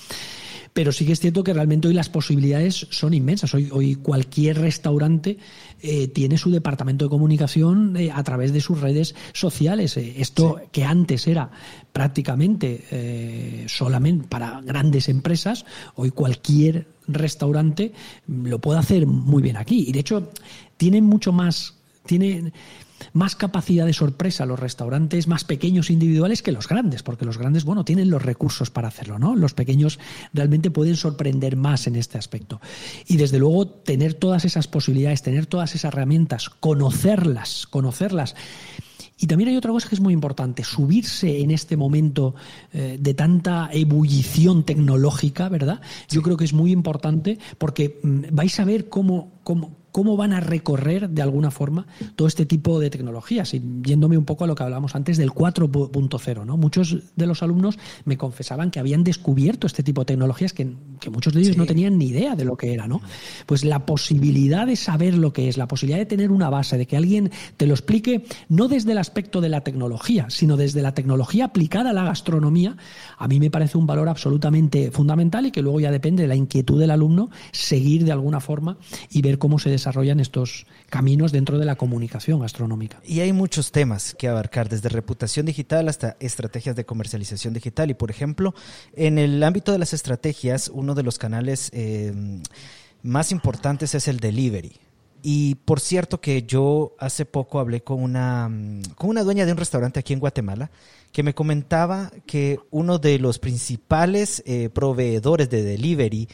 [0.72, 3.54] Pero sí que es cierto que realmente hoy las posibilidades son inmensas.
[3.54, 5.38] Hoy, hoy cualquier restaurante
[5.80, 9.96] eh, tiene su departamento de comunicación eh, a través de sus redes sociales.
[9.96, 11.50] Eh, esto que antes era
[11.92, 15.64] prácticamente solamente para grandes empresas,
[15.96, 17.92] hoy cualquier restaurante
[18.28, 19.86] lo puede hacer muy bien aquí.
[19.88, 20.30] Y de hecho,
[20.76, 21.77] tienen mucho más
[22.08, 22.52] tiene
[23.12, 27.64] más capacidad de sorpresa los restaurantes más pequeños individuales que los grandes, porque los grandes,
[27.64, 29.36] bueno, tienen los recursos para hacerlo, ¿no?
[29.36, 30.00] Los pequeños
[30.32, 32.60] realmente pueden sorprender más en este aspecto.
[33.06, 38.34] Y desde luego tener todas esas posibilidades, tener todas esas herramientas, conocerlas, conocerlas.
[39.20, 42.36] Y también hay otra cosa que es muy importante, subirse en este momento
[42.72, 45.80] eh, de tanta ebullición tecnológica, ¿verdad?
[46.08, 50.32] Yo creo que es muy importante porque mm, vais a ver cómo, cómo, cómo van
[50.32, 51.84] a recorrer de alguna forma
[52.14, 53.52] todo este tipo de tecnologías.
[53.52, 56.56] Y yéndome un poco a lo que hablábamos antes del 4.0, ¿no?
[56.56, 60.72] Muchos de los alumnos me confesaban que habían descubierto este tipo de tecnologías que,
[61.10, 63.00] muchos de ellos no tenían ni idea de lo que era, ¿no?
[63.46, 66.86] Pues la posibilidad de saber lo que es, la posibilidad de tener una base, de
[66.86, 70.94] que alguien te lo explique, no desde el aspecto de la tecnología, sino desde la
[70.94, 72.76] tecnología aplicada a la gastronomía,
[73.16, 76.36] a mí me parece un valor absolutamente fundamental y que luego ya depende de la
[76.36, 78.78] inquietud del alumno seguir de alguna forma
[79.10, 83.00] y ver cómo se desarrolla desarrollan estos caminos dentro de la comunicación gastronómica.
[83.06, 87.90] Y hay muchos temas que abarcar, desde reputación digital hasta estrategias de comercialización digital.
[87.90, 88.54] Y por ejemplo,
[88.94, 92.12] en el ámbito de las estrategias, uno de los canales eh,
[93.02, 94.72] más importantes es el delivery.
[95.22, 98.50] Y por cierto que yo hace poco hablé con una,
[98.94, 100.70] con una dueña de un restaurante aquí en Guatemala
[101.12, 106.28] que me comentaba que uno de los principales eh, proveedores de delivery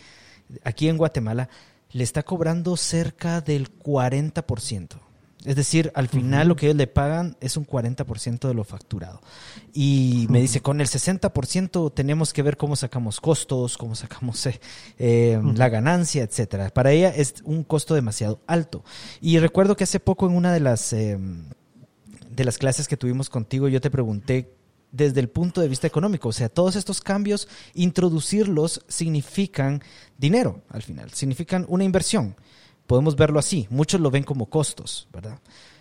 [0.64, 1.48] aquí en Guatemala
[1.94, 4.98] le está cobrando cerca del 40%.
[5.44, 9.20] Es decir, al final lo que ellos le pagan es un 40% de lo facturado.
[9.72, 14.60] Y me dice, con el 60% tenemos que ver cómo sacamos costos, cómo sacamos eh,
[14.98, 16.70] eh, la ganancia, etcétera.
[16.70, 18.84] Para ella es un costo demasiado alto.
[19.20, 21.16] Y recuerdo que hace poco en una de las, eh,
[22.28, 24.50] de las clases que tuvimos contigo, yo te pregunté
[24.94, 26.28] desde el punto de vista económico.
[26.28, 29.82] O sea, todos estos cambios, introducirlos significan
[30.16, 32.36] dinero al final, significan una inversión.
[32.86, 35.40] Podemos verlo así, muchos lo ven como costos, ¿verdad?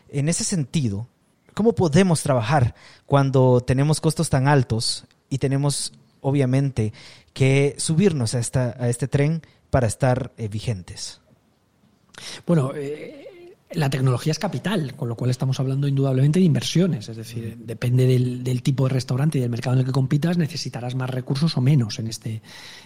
[0.10, 1.08] En ese sentido,
[1.54, 2.74] ¿cómo podemos trabajar
[3.06, 6.92] cuando tenemos costos tan altos y tenemos, obviamente,
[7.34, 11.20] que subirnos a, esta, a este tren para estar eh, vigentes?
[12.48, 13.28] Bueno, eh,
[13.76, 17.10] la tecnología es capital, con lo cual estamos hablando indudablemente de inversiones.
[17.10, 20.96] Es decir, depende del, tipo de restaurante y del mercado en el que compitas, necesitarás
[20.96, 22.42] más recursos o menos en este,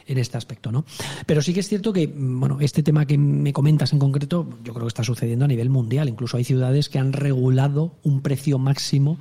[0.05, 0.71] en este aspecto.
[0.71, 0.85] ¿no?
[1.25, 4.73] Pero sí que es cierto que bueno, este tema que me comentas en concreto, yo
[4.73, 6.09] creo que está sucediendo a nivel mundial.
[6.09, 9.19] Incluso hay ciudades que han regulado un precio máximo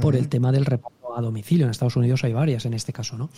[0.00, 1.64] por el tema del reparto a domicilio.
[1.66, 3.30] En Estados Unidos hay varias en este caso, ¿no?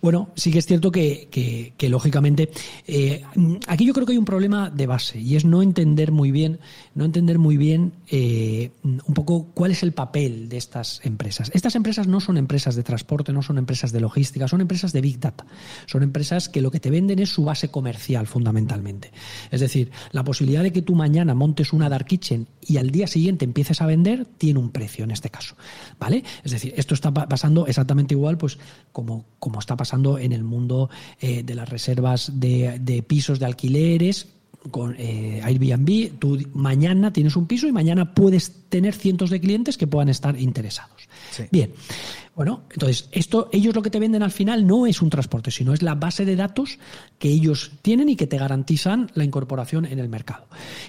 [0.00, 2.50] Bueno, sí que es cierto que, lógicamente,
[2.86, 3.22] eh,
[3.66, 6.58] aquí yo creo que hay un problema de base y es no entender muy bien,
[6.94, 11.50] no entender muy bien eh, un poco cuál es el papel de estas empresas.
[11.54, 15.00] Estas empresas no son empresas de transporte, no son empresas de logística, son empresas de
[15.00, 15.46] Big Data.
[15.86, 19.12] Son empresas que lo que te venden es su base comercial fundamentalmente.
[19.50, 23.06] Es decir, la posibilidad de que tú mañana montes una dark kitchen y al día
[23.06, 25.56] siguiente empieces a vender tiene un precio en este caso.
[25.98, 26.24] ¿Vale?
[26.42, 28.58] Es decir, esto está pasando exactamente igual pues
[28.92, 30.90] como, como está pasando en el mundo
[31.20, 34.28] eh, de las reservas de, pisos de alquileres
[34.70, 39.76] con eh, Airbnb, tú mañana tienes un piso y mañana puedes tener cientos de clientes
[39.76, 41.06] que puedan estar interesados.
[41.50, 41.72] Bien,
[42.34, 45.72] bueno, entonces esto ellos lo que te venden al final no es un transporte, sino
[45.72, 46.78] es la base de datos
[47.18, 50.46] que ellos tienen y que te garantizan la incorporación en el mercado.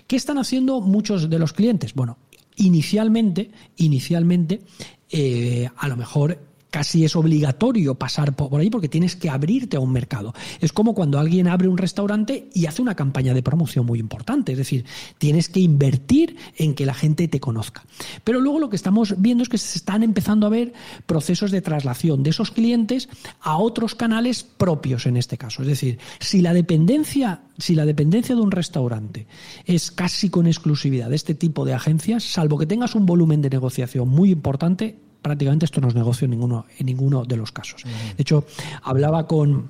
[0.07, 1.93] ¿Qué están haciendo muchos de los clientes?
[1.93, 2.17] Bueno,
[2.55, 4.61] inicialmente, inicialmente,
[5.09, 6.39] eh, a lo mejor
[6.75, 10.33] casi es obligatorio pasar por ahí porque tienes que abrirte a un mercado.
[10.59, 14.51] Es como cuando alguien abre un restaurante y hace una campaña de promoción muy importante,
[14.51, 14.83] es decir,
[15.17, 17.85] tienes que invertir en que la gente te conozca.
[18.25, 20.73] Pero luego lo que estamos viendo es que se están empezando a ver
[21.05, 23.07] procesos de traslación de esos clientes
[23.39, 25.61] a otros canales propios en este caso.
[25.61, 29.27] Es decir, si la dependencia, si la dependencia de un restaurante
[29.63, 33.49] es casi con exclusividad de este tipo de agencias, salvo que tengas un volumen de
[33.49, 37.81] negociación muy importante, prácticamente esto no es negocio en ninguno, en ninguno de los casos.
[37.83, 38.45] De hecho,
[38.83, 39.69] hablaba con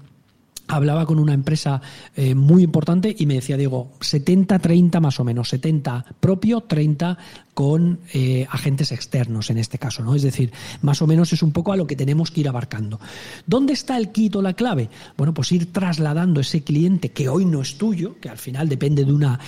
[0.67, 1.81] hablaba con una empresa
[2.13, 7.17] eh, muy importante y me decía, digo, 70-30 más o menos, 70 propio, 30
[7.53, 10.13] con eh, agentes externos en este caso, ¿no?
[10.13, 10.51] Es decir,
[10.81, 12.99] más o menos es un poco a lo que tenemos que ir abarcando.
[13.47, 14.89] ¿Dónde está el quito, la clave?
[15.15, 19.05] Bueno, pues ir trasladando ese cliente que hoy no es tuyo, que al final depende
[19.05, 19.39] de una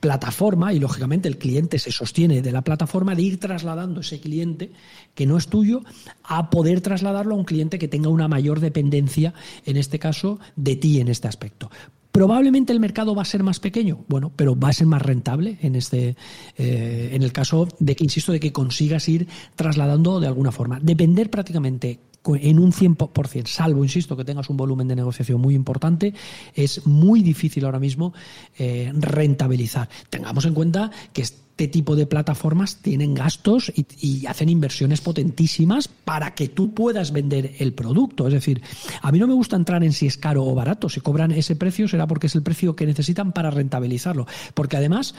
[0.00, 4.72] plataforma y lógicamente el cliente se sostiene de la plataforma de ir trasladando ese cliente
[5.14, 5.82] que no es tuyo
[6.24, 9.34] a poder trasladarlo a un cliente que tenga una mayor dependencia,
[9.66, 11.70] en este caso, de ti en este aspecto.
[12.12, 15.58] Probablemente el mercado va a ser más pequeño, bueno, pero va a ser más rentable
[15.62, 16.16] en este,
[16.58, 20.80] eh, en el caso de que, insisto, de que consigas ir trasladando de alguna forma.
[20.80, 26.14] Depender prácticamente en un 100%, salvo, insisto, que tengas un volumen de negociación muy importante,
[26.54, 28.12] es muy difícil ahora mismo
[28.58, 29.88] eh, rentabilizar.
[30.10, 35.88] Tengamos en cuenta que este tipo de plataformas tienen gastos y, y, hacen inversiones potentísimas
[35.88, 38.26] para que tú puedas vender el producto.
[38.28, 38.62] Es decir,
[39.02, 40.88] a mí no me gusta entrar en si es caro o barato.
[40.88, 44.26] Si cobran ese precio será porque es el precio que necesitan para rentabilizarlo.
[44.54, 45.14] Porque además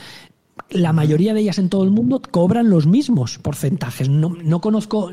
[0.70, 4.10] la mayoría de ellas en todo el mundo cobran los mismos porcentajes.
[4.10, 5.12] No, conozco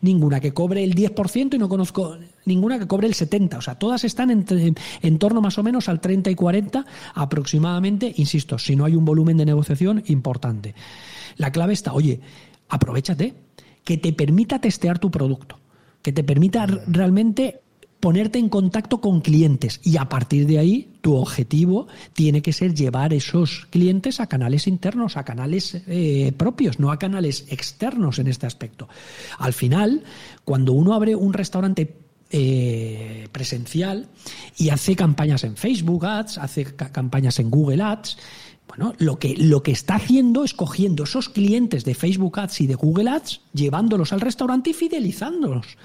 [0.00, 3.58] ninguna que cobre el 10% y no conozco ninguna que cobre el 70%.
[3.58, 8.12] O sea, todas están en, en, torno más o menos al 30 y 40 aproximadamente,
[8.16, 10.74] insisto, si no hay un volumen de negociación importante.
[11.36, 12.20] La clave está, oye,
[12.68, 13.34] aprovechate,
[13.84, 15.60] que te permita testear tu producto,
[16.02, 17.60] que te permita realmente
[18.04, 22.74] ponerte en contacto con clientes y a partir de ahí tu objetivo tiene que ser
[22.74, 28.26] llevar esos clientes a canales internos, a canales eh, propios, no a canales externos en
[28.26, 28.90] este aspecto.
[29.38, 30.02] Al final,
[30.44, 31.96] cuando uno abre un restaurante
[32.28, 34.08] eh, presencial
[34.58, 38.18] y hace campañas en Facebook Ads, hace campañas en Google Ads,
[38.98, 42.74] lo que, lo que está haciendo es cogiendo esos clientes de Facebook Ads y de
[42.74, 45.76] Google Ads, llevándolos al restaurante y fidelizándolos.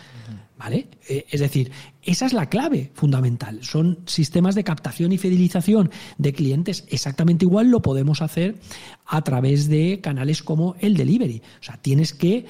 [0.58, 0.90] ¿Vale?
[1.08, 1.72] Eh, es decir,
[2.04, 3.64] esa es la clave fundamental.
[3.64, 6.84] Son sistemas de captación y fidelización de clientes.
[6.90, 8.58] Exactamente igual lo podemos hacer
[9.06, 11.42] a través de canales como el delivery.
[11.62, 12.46] O sea, tienes que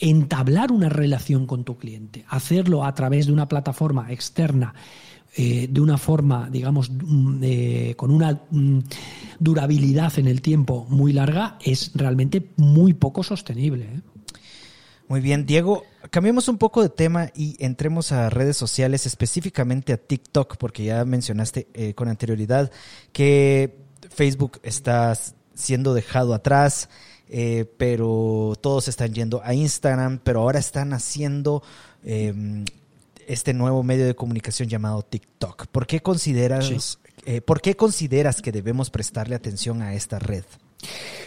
[0.00, 4.74] entablar una relación con tu cliente, hacerlo a través de una plataforma externa.
[5.34, 8.80] Eh, de una forma, digamos, mm, con una mm,
[9.38, 13.84] durabilidad en el tiempo muy larga, es realmente muy poco sostenible.
[13.84, 14.00] ¿eh?
[15.12, 19.98] Muy bien, Diego, cambiemos un poco de tema y entremos a redes sociales, específicamente a
[19.98, 22.70] TikTok, porque ya mencionaste eh, con anterioridad
[23.12, 23.76] que
[24.08, 25.12] Facebook está
[25.54, 26.88] siendo dejado atrás,
[27.28, 31.62] eh, pero todos están yendo a Instagram, pero ahora están haciendo
[32.04, 32.64] em,
[33.28, 35.66] este nuevo medio de comunicación llamado TikTok.
[35.66, 40.44] ¿Por qué consideras, eh, ¿por qué consideras que debemos prestarle atención a esta red?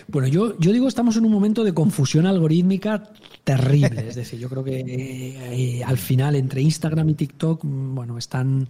[0.07, 3.03] Bueno, yo, yo digo, estamos en un momento de confusión algorítmica
[3.43, 4.07] terrible.
[4.07, 8.69] Es decir, yo creo que eh, al final entre Instagram y TikTok, mm, bueno, están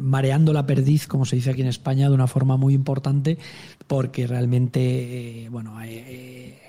[0.00, 3.38] mareando la perdiz, como se dice aquí en España, de una forma muy importante,
[3.86, 6.63] porque realmente, eh, bueno, eh,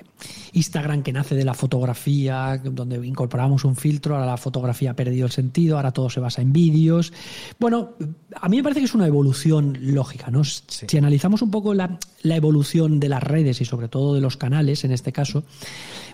[0.54, 5.26] Instagram que nace de la fotografía, donde incorporamos un filtro, ahora la fotografía ha perdido
[5.26, 7.14] el sentido, ahora todo se basa en vídeos.
[7.60, 7.94] Bueno,
[8.34, 10.44] a mí me parece que es una evolución lógica, ¿no?
[10.44, 14.38] Si analizamos un poco la, la evolución de las redes y sobre todo de los
[14.38, 15.44] canales, en este caso,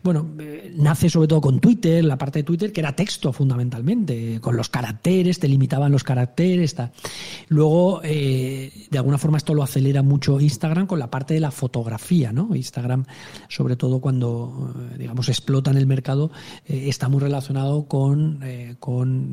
[0.03, 4.39] bueno, eh, nace sobre todo con Twitter, la parte de Twitter que era texto fundamentalmente,
[4.41, 6.75] con los caracteres, te limitaban los caracteres.
[7.49, 11.51] Luego, eh, de alguna forma, esto lo acelera mucho Instagram con la parte de la
[11.51, 12.55] fotografía, ¿no?
[12.55, 13.05] Instagram,
[13.47, 16.31] sobre todo cuando, eh, digamos, explota en el mercado,
[16.65, 18.39] está muy relacionado con,
[18.79, 19.31] con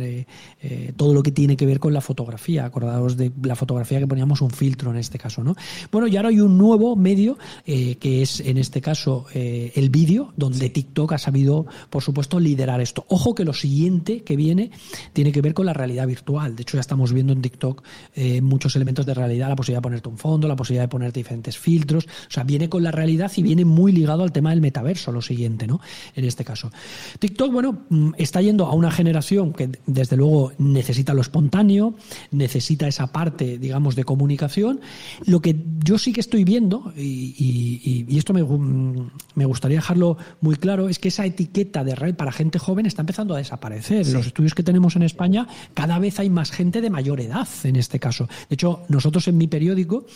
[0.96, 2.64] todo lo que tiene que ver con la fotografía.
[2.64, 5.54] Acordaos de la fotografía que poníamos un filtro en este caso, ¿no?
[5.90, 10.58] Bueno, y ahora hay un nuevo medio que es, en este caso, el vídeo, donde
[10.58, 13.04] de TikTok ha sabido, por supuesto, liderar esto.
[13.08, 14.70] Ojo que lo siguiente que viene
[15.12, 16.56] tiene que ver con la realidad virtual.
[16.56, 17.82] De hecho, ya estamos viendo en TikTok
[18.14, 21.20] eh, muchos elementos de realidad, la posibilidad de ponerte un fondo, la posibilidad de ponerte
[21.20, 22.06] diferentes filtros.
[22.06, 25.22] O sea, viene con la realidad y viene muy ligado al tema del metaverso, lo
[25.22, 25.80] siguiente, ¿no?
[26.14, 26.70] En este caso.
[27.18, 31.94] TikTok, bueno, mm, está yendo a una generación que desde luego necesita lo espontáneo,
[32.30, 34.80] necesita esa parte, digamos, de comunicación.
[35.26, 40.56] Lo que yo sí que estoy viendo, y, esto me, mm, me, gustaría dejarlo muy
[40.56, 44.06] claro, es que esa etiqueta de red para gente joven está empezando a desaparecer.
[44.08, 47.76] Los estudios que tenemos en España, cada vez hay más gente de mayor edad en
[47.76, 48.28] este caso.
[48.48, 50.06] De hecho, nosotros en mi periódico,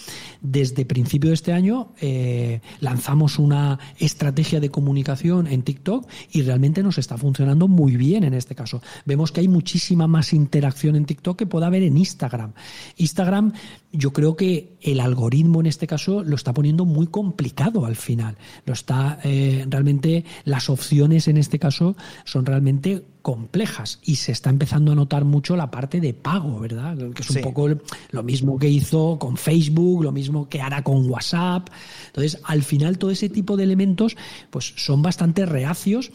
[0.40, 6.82] desde principio de este año, eh, lanzamos una estrategia de comunicación en TikTok y realmente
[6.82, 8.80] nos está funcionando muy bien en este caso.
[9.04, 12.52] Vemos que hay muchísima más interacción en TikTok que puede haber en Instagram.
[12.96, 13.52] Instagram,
[13.92, 18.36] yo creo que el algoritmo en este caso lo está poniendo muy complicado al final.
[18.64, 24.50] Lo está eh, realmente las opciones en este caso son realmente complejas y se está
[24.50, 26.96] empezando a notar mucho la parte de pago, ¿verdad?
[27.14, 27.68] Que es un poco
[28.10, 31.68] lo mismo que hizo con Facebook, lo mismo que hará con WhatsApp.
[32.08, 34.16] Entonces, al final todo ese tipo de elementos
[34.50, 36.10] pues son bastante reacios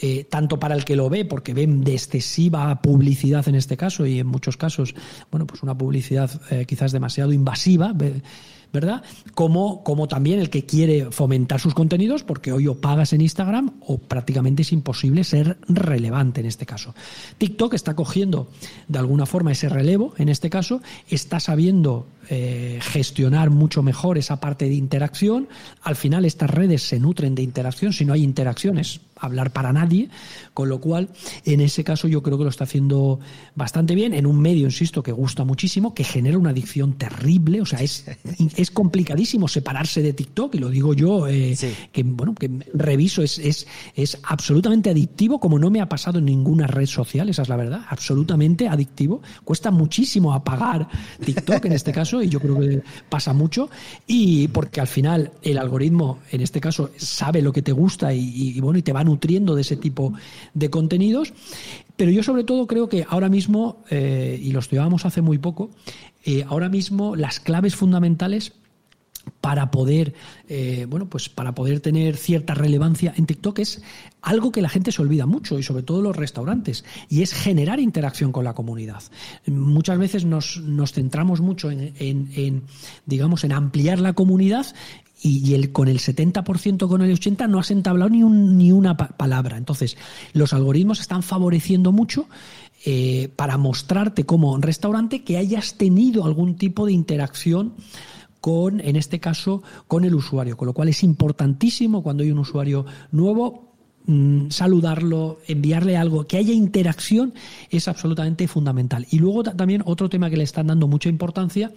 [0.00, 4.04] eh, tanto para el que lo ve, porque ven de excesiva publicidad en este caso
[4.04, 4.94] y en muchos casos,
[5.30, 7.94] bueno, pues una publicidad eh, quizás demasiado invasiva,
[8.72, 9.02] ¿verdad?
[9.34, 13.72] Como, como también el que quiere fomentar sus contenidos, porque hoy o pagas en Instagram
[13.86, 16.94] o prácticamente es imposible ser relevante en este caso.
[17.38, 18.48] TikTok está cogiendo
[18.88, 24.40] de alguna forma ese relevo, en este caso, está sabiendo eh, gestionar mucho mejor esa
[24.40, 25.48] parte de interacción.
[25.82, 30.08] Al final estas redes se nutren de interacción, si no hay interacciones, hablar para nadie,
[30.54, 31.08] con lo cual
[31.44, 33.20] en ese caso yo creo que lo está haciendo
[33.54, 37.66] bastante bien, en un medio, insisto, que gusta muchísimo, que genera una adicción terrible, o
[37.66, 38.04] sea, es,
[38.56, 41.56] es complicadísimo separarse de TikTok, y lo digo yo, eh,
[41.92, 46.26] que bueno, que reviso, es, es, es absolutamente adictivo, como no me ha pasado en
[46.26, 50.88] ninguna red social, esa es la verdad, absolutamente adictivo, cuesta muchísimo apagar
[51.24, 53.70] TikTok en este caso, y yo creo que pasa mucho,
[54.06, 58.56] y porque al final el algoritmo, en este caso, sabe lo que te gusta y,
[58.56, 60.12] y bueno, y te va nutriendo de ese tipo
[60.54, 61.32] de contenidos.
[61.96, 65.70] Pero yo sobre todo creo que ahora mismo, eh, y lo estudiábamos hace muy poco,
[66.24, 68.52] eh, ahora mismo las claves fundamentales
[69.40, 70.14] para poder,
[70.48, 73.82] eh, bueno, pues para poder tener cierta relevancia en TikTok es
[74.20, 77.78] algo que la gente se olvida mucho y sobre todo los restaurantes y es generar
[77.78, 79.02] interacción con la comunidad.
[79.46, 82.62] Muchas veces nos, nos centramos mucho en, en,
[83.06, 84.66] digamos, en ampliar la comunidad
[85.22, 88.96] y, el, con el 70%, con el 80%, no has entablado ni, un, ni una
[88.96, 89.56] palabra.
[89.56, 89.96] Entonces,
[90.32, 92.26] los algoritmos están favoreciendo mucho
[92.84, 97.74] eh, para mostrarte como restaurante que hayas tenido algún tipo de interacción
[98.40, 100.56] con, en este caso, con el usuario.
[100.56, 103.71] Con lo cual es importantísimo cuando hay un usuario nuevo
[104.04, 107.34] Mm, saludarlo, enviarle algo, que haya interacción
[107.70, 109.06] es absolutamente fundamental.
[109.12, 111.70] Y luego también otro tema que le están dando mucha importancia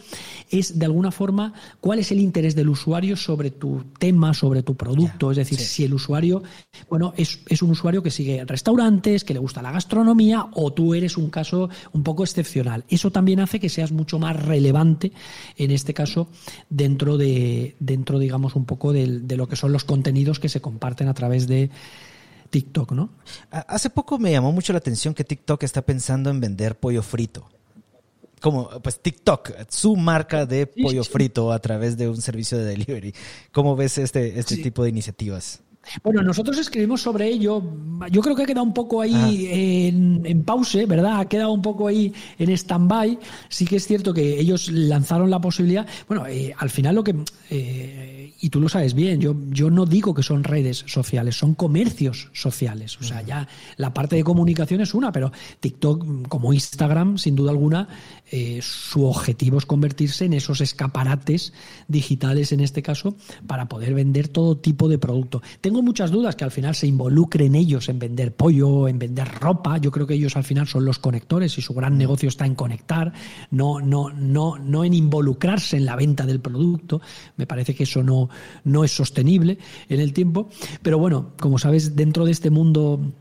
[0.49, 4.73] es de alguna forma cuál es el interés del usuario sobre tu tema, sobre tu
[4.73, 5.29] producto.
[5.29, 6.41] es decir, si el usuario,
[6.89, 10.95] bueno, es, es, un usuario que sigue restaurantes, que le gusta la gastronomía o tú
[10.95, 12.85] eres un caso un poco excepcional.
[12.89, 15.11] Eso también hace que seas mucho más relevante
[15.57, 16.27] en este caso
[16.71, 21.07] dentro de, dentro digamos, un poco de lo que son los contenidos que se comparten
[21.07, 21.69] a través de
[22.49, 23.09] TikTok, ¿no?
[23.49, 27.49] Hace poco me llamó mucho la atención que TikTok está pensando en vender pollo frito.
[28.41, 33.13] Como, pues TikTok, su marca de pollo frito a través de un servicio de delivery.
[33.51, 35.61] ¿Cómo ves este, este tipo de iniciativas?
[36.03, 37.61] Bueno, nosotros escribimos sobre ello.
[38.11, 41.19] Yo creo que ha quedado un poco ahí en, en, pause, ¿verdad?
[41.19, 43.19] Ha quedado un poco ahí en stand-by.
[43.49, 45.85] Sí que es cierto que ellos lanzaron la posibilidad.
[46.07, 47.15] Bueno, eh, al final lo que.
[47.49, 51.55] Eh, y tú lo sabes bien, yo, yo no digo que son redes sociales, son
[51.55, 52.97] comercios sociales.
[52.99, 57.51] O sea, ya la parte de comunicación es una, pero TikTok, como Instagram, sin duda
[57.51, 57.87] alguna,
[58.31, 61.53] eh, su objetivo es convertirse en esos escaparates
[61.87, 63.15] digitales, en este caso,
[63.45, 65.41] para poder vender todo tipo de producto.
[65.61, 69.77] Tengo muchas dudas que al final se involucren ellos en vender pollo, en vender ropa.
[69.77, 72.55] Yo creo que ellos al final son los conectores y su gran negocio está en
[72.55, 73.13] conectar,
[73.51, 77.01] no, no, no, no en involucrarse en la venta del producto.
[77.37, 78.29] Me parece que eso no,
[78.63, 80.49] no es sostenible en el tiempo.
[80.81, 83.13] Pero bueno, como sabes, dentro de este mundo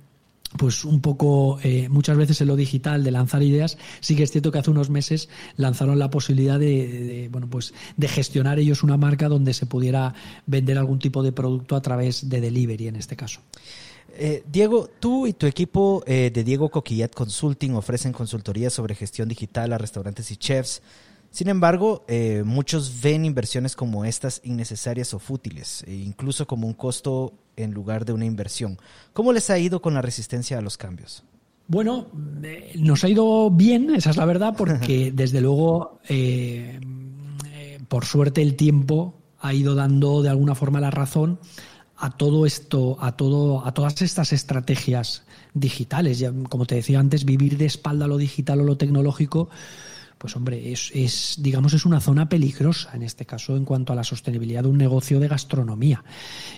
[0.57, 4.31] pues un poco eh, muchas veces en lo digital de lanzar ideas sí que es
[4.31, 8.97] cierto que hace unos meses lanzaron la posibilidad de, bueno pues de gestionar ellos una
[8.97, 10.15] marca donde se pudiera
[10.47, 13.41] vender algún tipo de producto a través de delivery en este caso
[14.17, 19.29] eh, Diego, tú y tu equipo eh, de Diego Coquillat Consulting ofrecen consultoría sobre gestión
[19.29, 20.83] digital a restaurantes y chefs.
[21.35, 22.07] Sin embargo,
[22.45, 28.05] muchos ven inversiones como estas innecesarias o fútiles, e incluso como un costo en lugar
[28.05, 28.79] de una inversión.
[29.13, 31.25] ¿Cómo les ha ido con la resistencia a los cambios?
[31.67, 32.09] Bueno,
[32.43, 36.79] eh, nos ha ido bien, esa es la verdad, porque desde luego, eh,
[37.53, 41.39] eh, por suerte, el tiempo ha ido dando de alguna forma la razón
[41.97, 45.23] a todo esto, a todo, a todas estas estrategias
[45.55, 46.19] digitales.
[46.19, 49.49] Ya, como te decía antes, vivir de espalda a lo digital o lo tecnológico
[50.25, 54.05] pues hombre, es, digamos, es una zona peligrosa en este caso en cuanto a la
[54.05, 56.03] sostenibilidad de un negocio de gastronomía.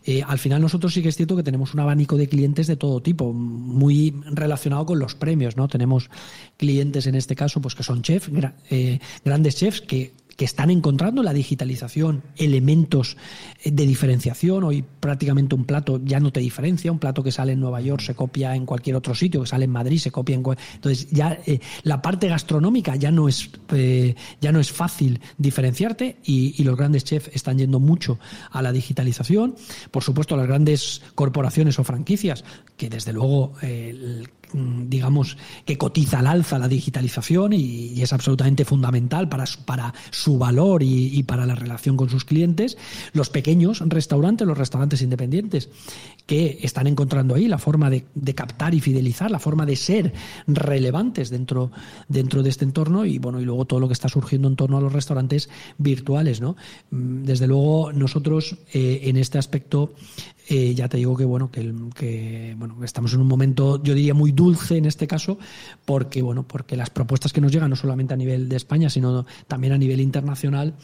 [0.04, 2.76] Eh, al final nosotros sí que es cierto que tenemos un abanico de clientes de
[2.76, 5.66] todo tipo, muy relacionado con los premios, ¿no?
[5.66, 6.10] Tenemos
[6.56, 8.30] clientes en este caso, pues que son chefs,
[8.70, 13.16] eh, grandes chefs que que están encontrando la digitalización elementos
[13.64, 14.64] eh, de diferenciación.
[14.64, 18.02] Hoy prácticamente un plato ya no te diferencia, un plato que sale en Nueva York
[18.02, 21.38] se copia en cualquier otro sitio, que sale en Madrid se copia en entonces ya
[21.46, 26.76] eh, la parte gastronómica ya no es eh, ya no es fácil diferenciarte y, los
[26.76, 28.18] grandes chefs están yendo mucho
[28.50, 29.54] a la digitalización.
[29.92, 32.44] Por supuesto las grandes corporaciones o franquicias
[32.76, 33.52] que desde luego
[34.52, 40.38] digamos, que cotiza al alza la digitalización y, es absolutamente fundamental para su, para su
[40.38, 42.76] valor y, para la relación con sus clientes.
[43.12, 45.68] Los pequeños restaurantes, los restaurantes independientes,
[46.26, 50.12] que están encontrando ahí la forma de, captar y fidelizar, la forma de ser
[50.46, 51.70] relevantes dentro,
[52.08, 54.76] dentro de este entorno y bueno, y luego todo lo que está surgiendo en torno
[54.76, 56.56] a los restaurantes virtuales, ¿no?
[56.90, 59.94] Mm, desde luego, nosotros eh, en este aspecto
[60.48, 64.14] eh, ya te digo que bueno que, que, bueno estamos en un momento yo diría
[64.14, 65.38] muy dulce en este caso
[65.84, 69.26] porque bueno porque las propuestas que nos llegan no solamente a nivel de España sino
[69.48, 70.74] también a nivel internacional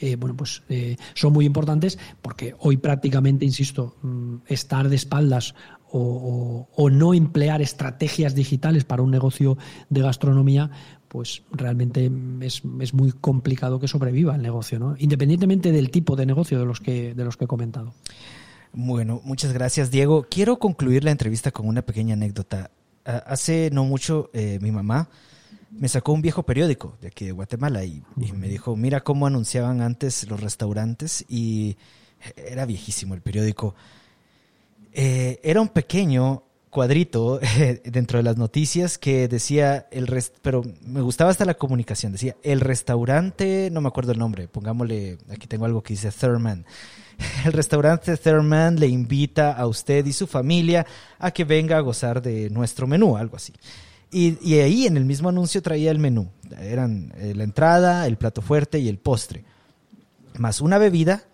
[0.00, 5.54] eh, bueno pues eh, son muy importantes porque hoy prácticamente insisto mm, estar de espaldas
[5.94, 9.58] o, o, no emplear estrategias digitales para un negocio
[9.90, 10.70] de gastronomía,
[11.08, 12.10] pues realmente
[12.40, 14.94] es, es, muy complicado que sobreviva el negocio, ¿no?
[14.98, 17.92] Independientemente del tipo de negocio de los que, de los que he comentado.
[18.72, 20.26] Bueno, muchas gracias, Diego.
[20.30, 22.70] Quiero concluir la entrevista con una pequeña anécdota.
[23.04, 25.08] Hace no mucho, eh, mi mamá
[25.70, 28.02] me sacó un viejo periódico de aquí de Guatemala y,
[28.34, 31.76] me dijo, mira cómo anunciaban antes los restaurantes y
[32.36, 33.74] era viejísimo el periódico.
[34.92, 37.38] Eh, era un pequeño cuadrito
[37.84, 42.34] dentro de las noticias que decía el rest pero me gustaba hasta la comunicación decía
[42.42, 46.64] el restaurante no me acuerdo el nombre pongámosle aquí tengo algo que dice Thurman
[47.44, 50.86] el restaurante Thurman le invita a usted y su familia
[51.18, 53.52] a que venga a gozar de nuestro menú, algo así.
[54.10, 56.28] Y, ahí en el mismo anuncio traía el menú.
[56.60, 59.42] Eran eh, la entrada, el plato fuerte y el postre.
[60.36, 61.24] Más una bebida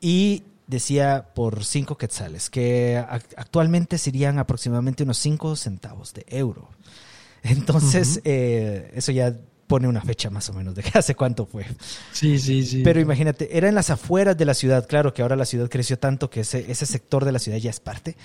[0.00, 3.02] y decía por cinco quetzales, que
[3.36, 6.68] actualmente serían aproximadamente unos cinco centavos de euro.
[7.42, 9.36] Entonces, eh, eso ya
[9.66, 11.66] pone una fecha más o menos de hace cuánto fue.
[12.12, 12.82] Sí, sí, sí.
[12.82, 15.98] Pero imagínate, era en las afueras de la ciudad, claro que ahora la ciudad creció
[15.98, 18.16] tanto que ese, ese sector de la ciudad ya es parte,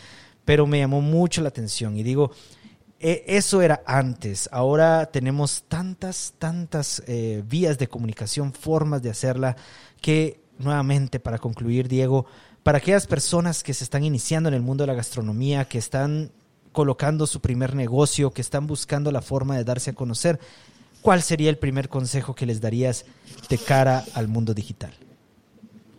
[0.45, 2.31] pero me llamó mucho la atención y digo,
[2.99, 9.55] e, eso era antes, ahora tenemos tantas, tantas eh, vías de comunicación, formas de hacerla,
[10.01, 12.25] que nuevamente para concluir, Diego,
[12.63, 16.31] para aquellas personas que se están iniciando en el mundo de la gastronomía, que están
[16.71, 20.39] colocando su primer negocio, que están buscando la forma de darse a conocer,
[21.01, 23.05] ¿cuál sería el primer consejo que les darías
[23.49, 24.93] de cara al mundo digital?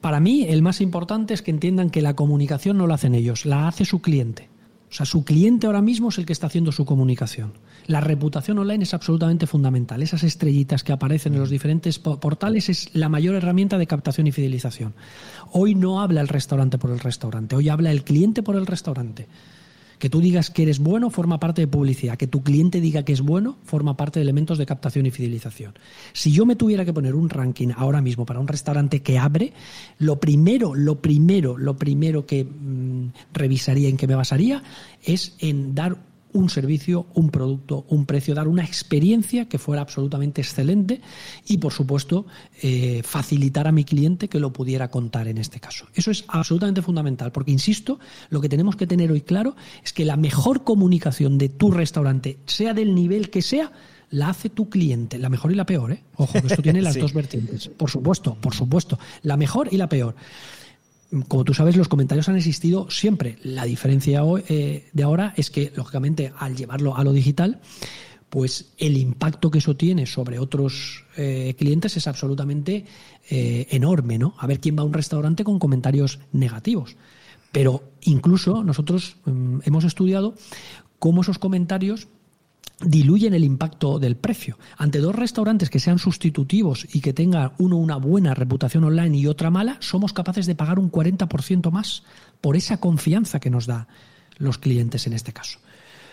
[0.01, 3.47] Para mí, el más importante es que entiendan que la comunicación no la hacen ellos,
[3.47, 4.50] la hace su cliente.
[4.91, 7.53] O sea, su cliente ahora mismo es el que está haciendo su comunicación.
[7.87, 10.03] La reputación online es absolutamente fundamental.
[10.03, 14.33] Esas estrellitas que aparecen en los diferentes portales es la mayor herramienta de captación y
[14.33, 14.95] fidelización.
[15.53, 19.29] Hoy no habla el restaurante por el restaurante, hoy habla el cliente por el restaurante.
[20.01, 22.17] Que tú digas que eres bueno forma parte de publicidad.
[22.17, 25.75] Que tu cliente diga que es bueno forma parte de elementos de captación y fidelización.
[26.13, 29.53] Si yo me tuviera que poner un ranking ahora mismo para un restaurante que abre,
[29.99, 34.65] lo primero, lo primero, lo primero que mm, revisaría, en que me basaría,
[35.05, 40.41] es en dar un servicio, un producto, un precio, dar una experiencia que fuera absolutamente
[40.41, 41.01] excelente
[41.47, 42.27] y, por supuesto,
[42.63, 45.87] eh, facilitar a mi cliente que lo pudiera contar en este caso.
[45.95, 50.05] Eso es absolutamente fundamental, porque, insisto, lo que tenemos que tener hoy claro es que
[50.05, 53.73] la mejor comunicación de tu restaurante, sea del nivel que sea,
[54.11, 56.03] la hace tu cliente, la mejor y la peor, ¿eh?
[56.17, 57.69] Ojo, que esto tiene las dos vertientes.
[57.69, 60.17] Por supuesto, por supuesto, la mejor y la peor
[61.29, 63.37] como tú sabes, los comentarios han existido siempre.
[63.43, 67.61] La diferencia eh, de ahora es que, lógicamente, al llevarlo a lo digital,
[68.29, 72.85] pues el impacto que eso tiene sobre otros eh, clientes es absolutamente
[73.29, 74.35] eh, enorme, ¿no?
[74.39, 76.97] A ver quién va a un restaurante con comentarios negativos.
[77.51, 80.35] Pero incluso nosotros mm, hemos estudiado
[81.01, 82.07] cómo esos comentarios
[82.83, 84.59] diluyen el impacto del precio.
[84.77, 89.27] Ante dos restaurantes que sean sustitutivos y que tengan uno una buena reputación online y
[89.27, 92.03] otra mala, somos capaces de pagar un 40% más
[92.41, 93.89] por esa confianza que nos da
[94.39, 95.59] los clientes en este caso.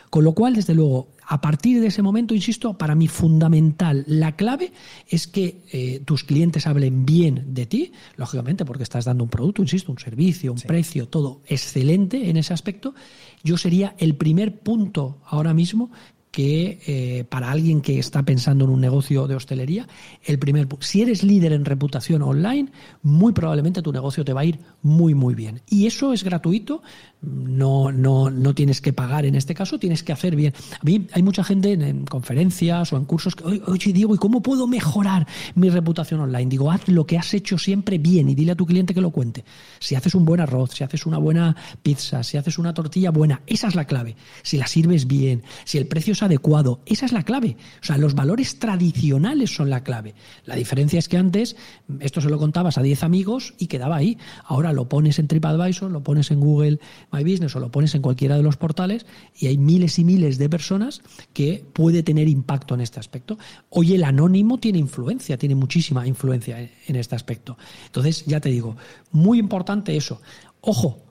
[0.09, 4.37] Con lo cual, desde luego, A partir de ese momento, insisto, para mí fundamental, la
[4.37, 4.71] clave
[5.09, 9.61] es que eh, tus clientes hablen bien de ti, lógicamente porque estás dando un producto,
[9.61, 12.95] insisto, un servicio, un precio, todo excelente en ese aspecto.
[13.43, 15.91] Yo sería el primer punto ahora mismo
[16.31, 19.87] que eh, para alguien que está pensando en un negocio de hostelería,
[20.23, 22.69] el primer si eres líder en reputación online,
[23.01, 25.61] muy probablemente tu negocio te va a ir muy muy bien.
[25.67, 26.83] Y eso es gratuito,
[27.21, 30.53] no, no, no tienes que pagar en este caso, tienes que hacer bien.
[30.81, 34.67] A hay mucha gente en, conferencias o en cursos que, oye, Diego, ¿y cómo puedo
[34.67, 36.49] mejorar mi reputación online?
[36.49, 39.11] Digo, haz lo que has hecho siempre bien y dile a tu cliente que lo
[39.11, 39.43] cuente.
[39.79, 43.41] Si haces un buen arroz, si haces una buena pizza, si haces una tortilla buena,
[43.47, 44.15] esa es la clave.
[44.43, 47.57] Si la sirves bien, si el precio adecuado, esa es la clave.
[47.81, 50.15] O sea, los valores tradicionales son la clave.
[50.45, 51.55] La diferencia es que antes
[51.99, 54.17] esto se lo contabas a 10 amigos y quedaba ahí.
[54.45, 56.79] Ahora lo pones en TripAdvisor, lo pones en Google
[57.11, 59.05] My Business o lo pones en cualquiera de los portales
[59.35, 61.01] y hay miles y miles de personas
[61.33, 63.37] que puede tener impacto en este aspecto.
[63.69, 67.57] Hoy el anónimo tiene influencia, tiene muchísima influencia en este aspecto.
[67.85, 68.75] Entonces, ya te digo,
[69.11, 70.21] muy importante eso.
[70.61, 71.06] Ojo,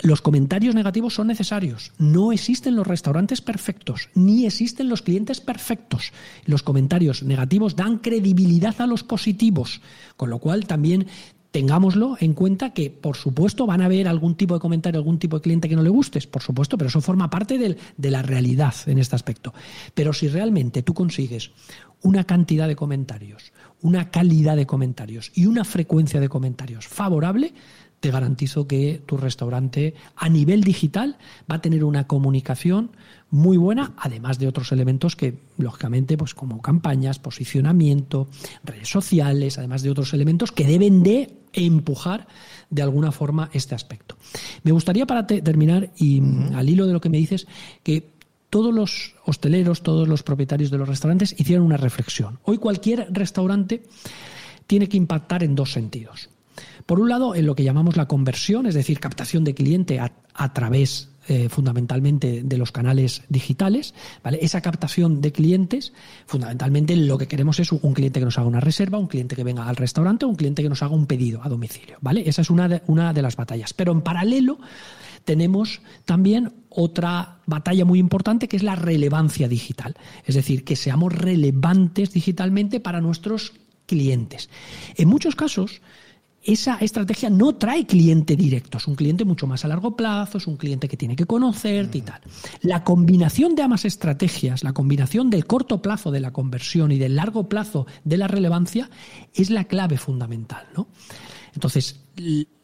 [0.00, 1.92] los comentarios negativos son necesarios.
[1.98, 6.12] No existen los restaurantes perfectos, ni existen los clientes perfectos.
[6.44, 9.80] Los comentarios negativos dan credibilidad a los positivos,
[10.16, 11.06] con lo cual también
[11.50, 15.36] tengámoslo en cuenta que, por supuesto, van a haber algún tipo de comentario, algún tipo
[15.36, 18.74] de cliente que no le gustes, por supuesto, pero eso forma parte de la realidad
[18.86, 19.52] en este aspecto.
[19.94, 21.50] Pero si realmente tú consigues
[22.02, 27.54] una cantidad de comentarios, una calidad de comentarios y una frecuencia de comentarios favorable,
[28.00, 31.16] te garantizo que tu restaurante a nivel digital
[31.50, 32.90] va a tener una comunicación
[33.30, 38.28] muy buena, además de otros elementos que, lógicamente, pues como campañas, posicionamiento,
[38.64, 42.26] redes sociales, además de otros elementos que deben de empujar
[42.70, 44.16] de alguna forma este aspecto.
[44.62, 46.22] Me gustaría para terminar, y
[46.54, 47.46] al hilo de lo que me dices,
[47.82, 48.10] que
[48.48, 52.38] todos los hosteleros, todos los propietarios de los restaurantes hicieron una reflexión.
[52.44, 53.82] Hoy cualquier restaurante
[54.66, 56.30] tiene que impactar en dos sentidos.
[56.88, 60.52] Por un lado, en lo que llamamos la conversión, es decir, captación de cliente a,
[60.54, 63.92] través eh, fundamentalmente de los canales digitales,
[64.24, 64.38] ¿vale?
[64.40, 65.92] Esa captación de clientes,
[66.24, 69.44] fundamentalmente lo que queremos es un cliente que nos haga una reserva, un cliente que
[69.44, 72.26] venga al restaurante, un cliente que nos haga un pedido a domicilio, ¿vale?
[72.26, 73.74] Esa es una una de las batallas.
[73.74, 74.58] Pero en paralelo
[75.26, 81.12] tenemos también otra batalla muy importante que es la relevancia digital, es decir, que seamos
[81.12, 83.52] relevantes digitalmente para nuestros
[83.84, 84.48] clientes.
[84.96, 85.82] En muchos casos,
[86.42, 90.46] esa estrategia no trae cliente directo, es un cliente mucho más a largo plazo, es
[90.46, 92.20] un cliente que tiene que conocerte y tal.
[92.62, 97.16] La combinación de ambas estrategias, la combinación del corto plazo de la conversión y del
[97.16, 98.88] largo plazo de la relevancia,
[99.34, 100.66] es la clave fundamental.
[100.76, 100.88] ¿no?
[101.54, 102.00] Entonces,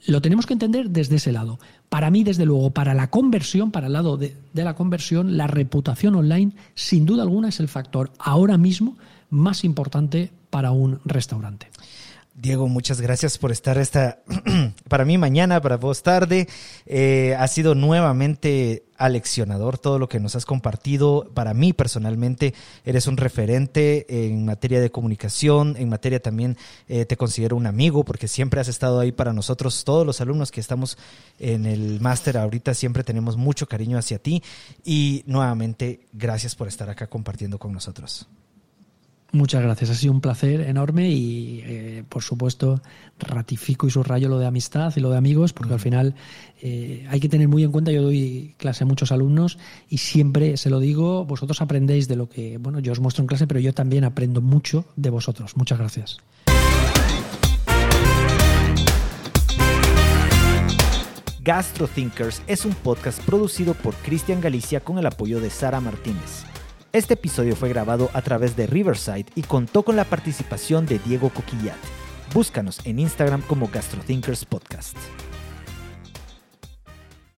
[0.06, 1.58] lo tenemos que entender desde ese lado.
[1.88, 5.46] Para mí, desde luego, para la conversión, para el lado de, de la conversión, la
[5.46, 8.96] reputación online, sin duda alguna, es el factor ahora mismo
[9.30, 11.68] más importante para un restaurante.
[12.36, 14.18] Diego, muchas gracias por estar esta,
[14.88, 16.48] para mí mañana, para vos tarde.
[16.84, 21.30] Eh, ha sido nuevamente aleccionador todo lo que nos has compartido.
[21.32, 22.52] Para mí personalmente
[22.84, 26.56] eres un referente en materia de comunicación, en materia también
[26.88, 29.84] eh, te considero un amigo porque siempre has estado ahí para nosotros.
[29.84, 30.98] Todos los alumnos que estamos
[31.38, 34.42] en el máster ahorita siempre tenemos mucho cariño hacia ti
[34.84, 38.26] y nuevamente gracias por estar acá compartiendo con nosotros.
[39.34, 42.80] Muchas gracias, ha sido un placer enorme y eh, por supuesto
[43.18, 46.14] ratifico y subrayo lo de amistad y lo de amigos porque al final
[46.62, 49.58] eh, hay que tener muy en cuenta, yo doy clase a muchos alumnos
[49.88, 53.26] y siempre se lo digo, vosotros aprendéis de lo que, bueno, yo os muestro en
[53.26, 55.56] clase, pero yo también aprendo mucho de vosotros.
[55.56, 56.18] Muchas gracias.
[61.42, 66.53] GastroThinkers es un podcast producido por Cristian Galicia con el apoyo de Sara Martínez.
[66.94, 71.28] Este episodio fue grabado a través de Riverside y contó con la participación de Diego
[71.30, 71.74] Coquillat.
[72.32, 74.96] Búscanos en Instagram como GastroThinkers Podcast.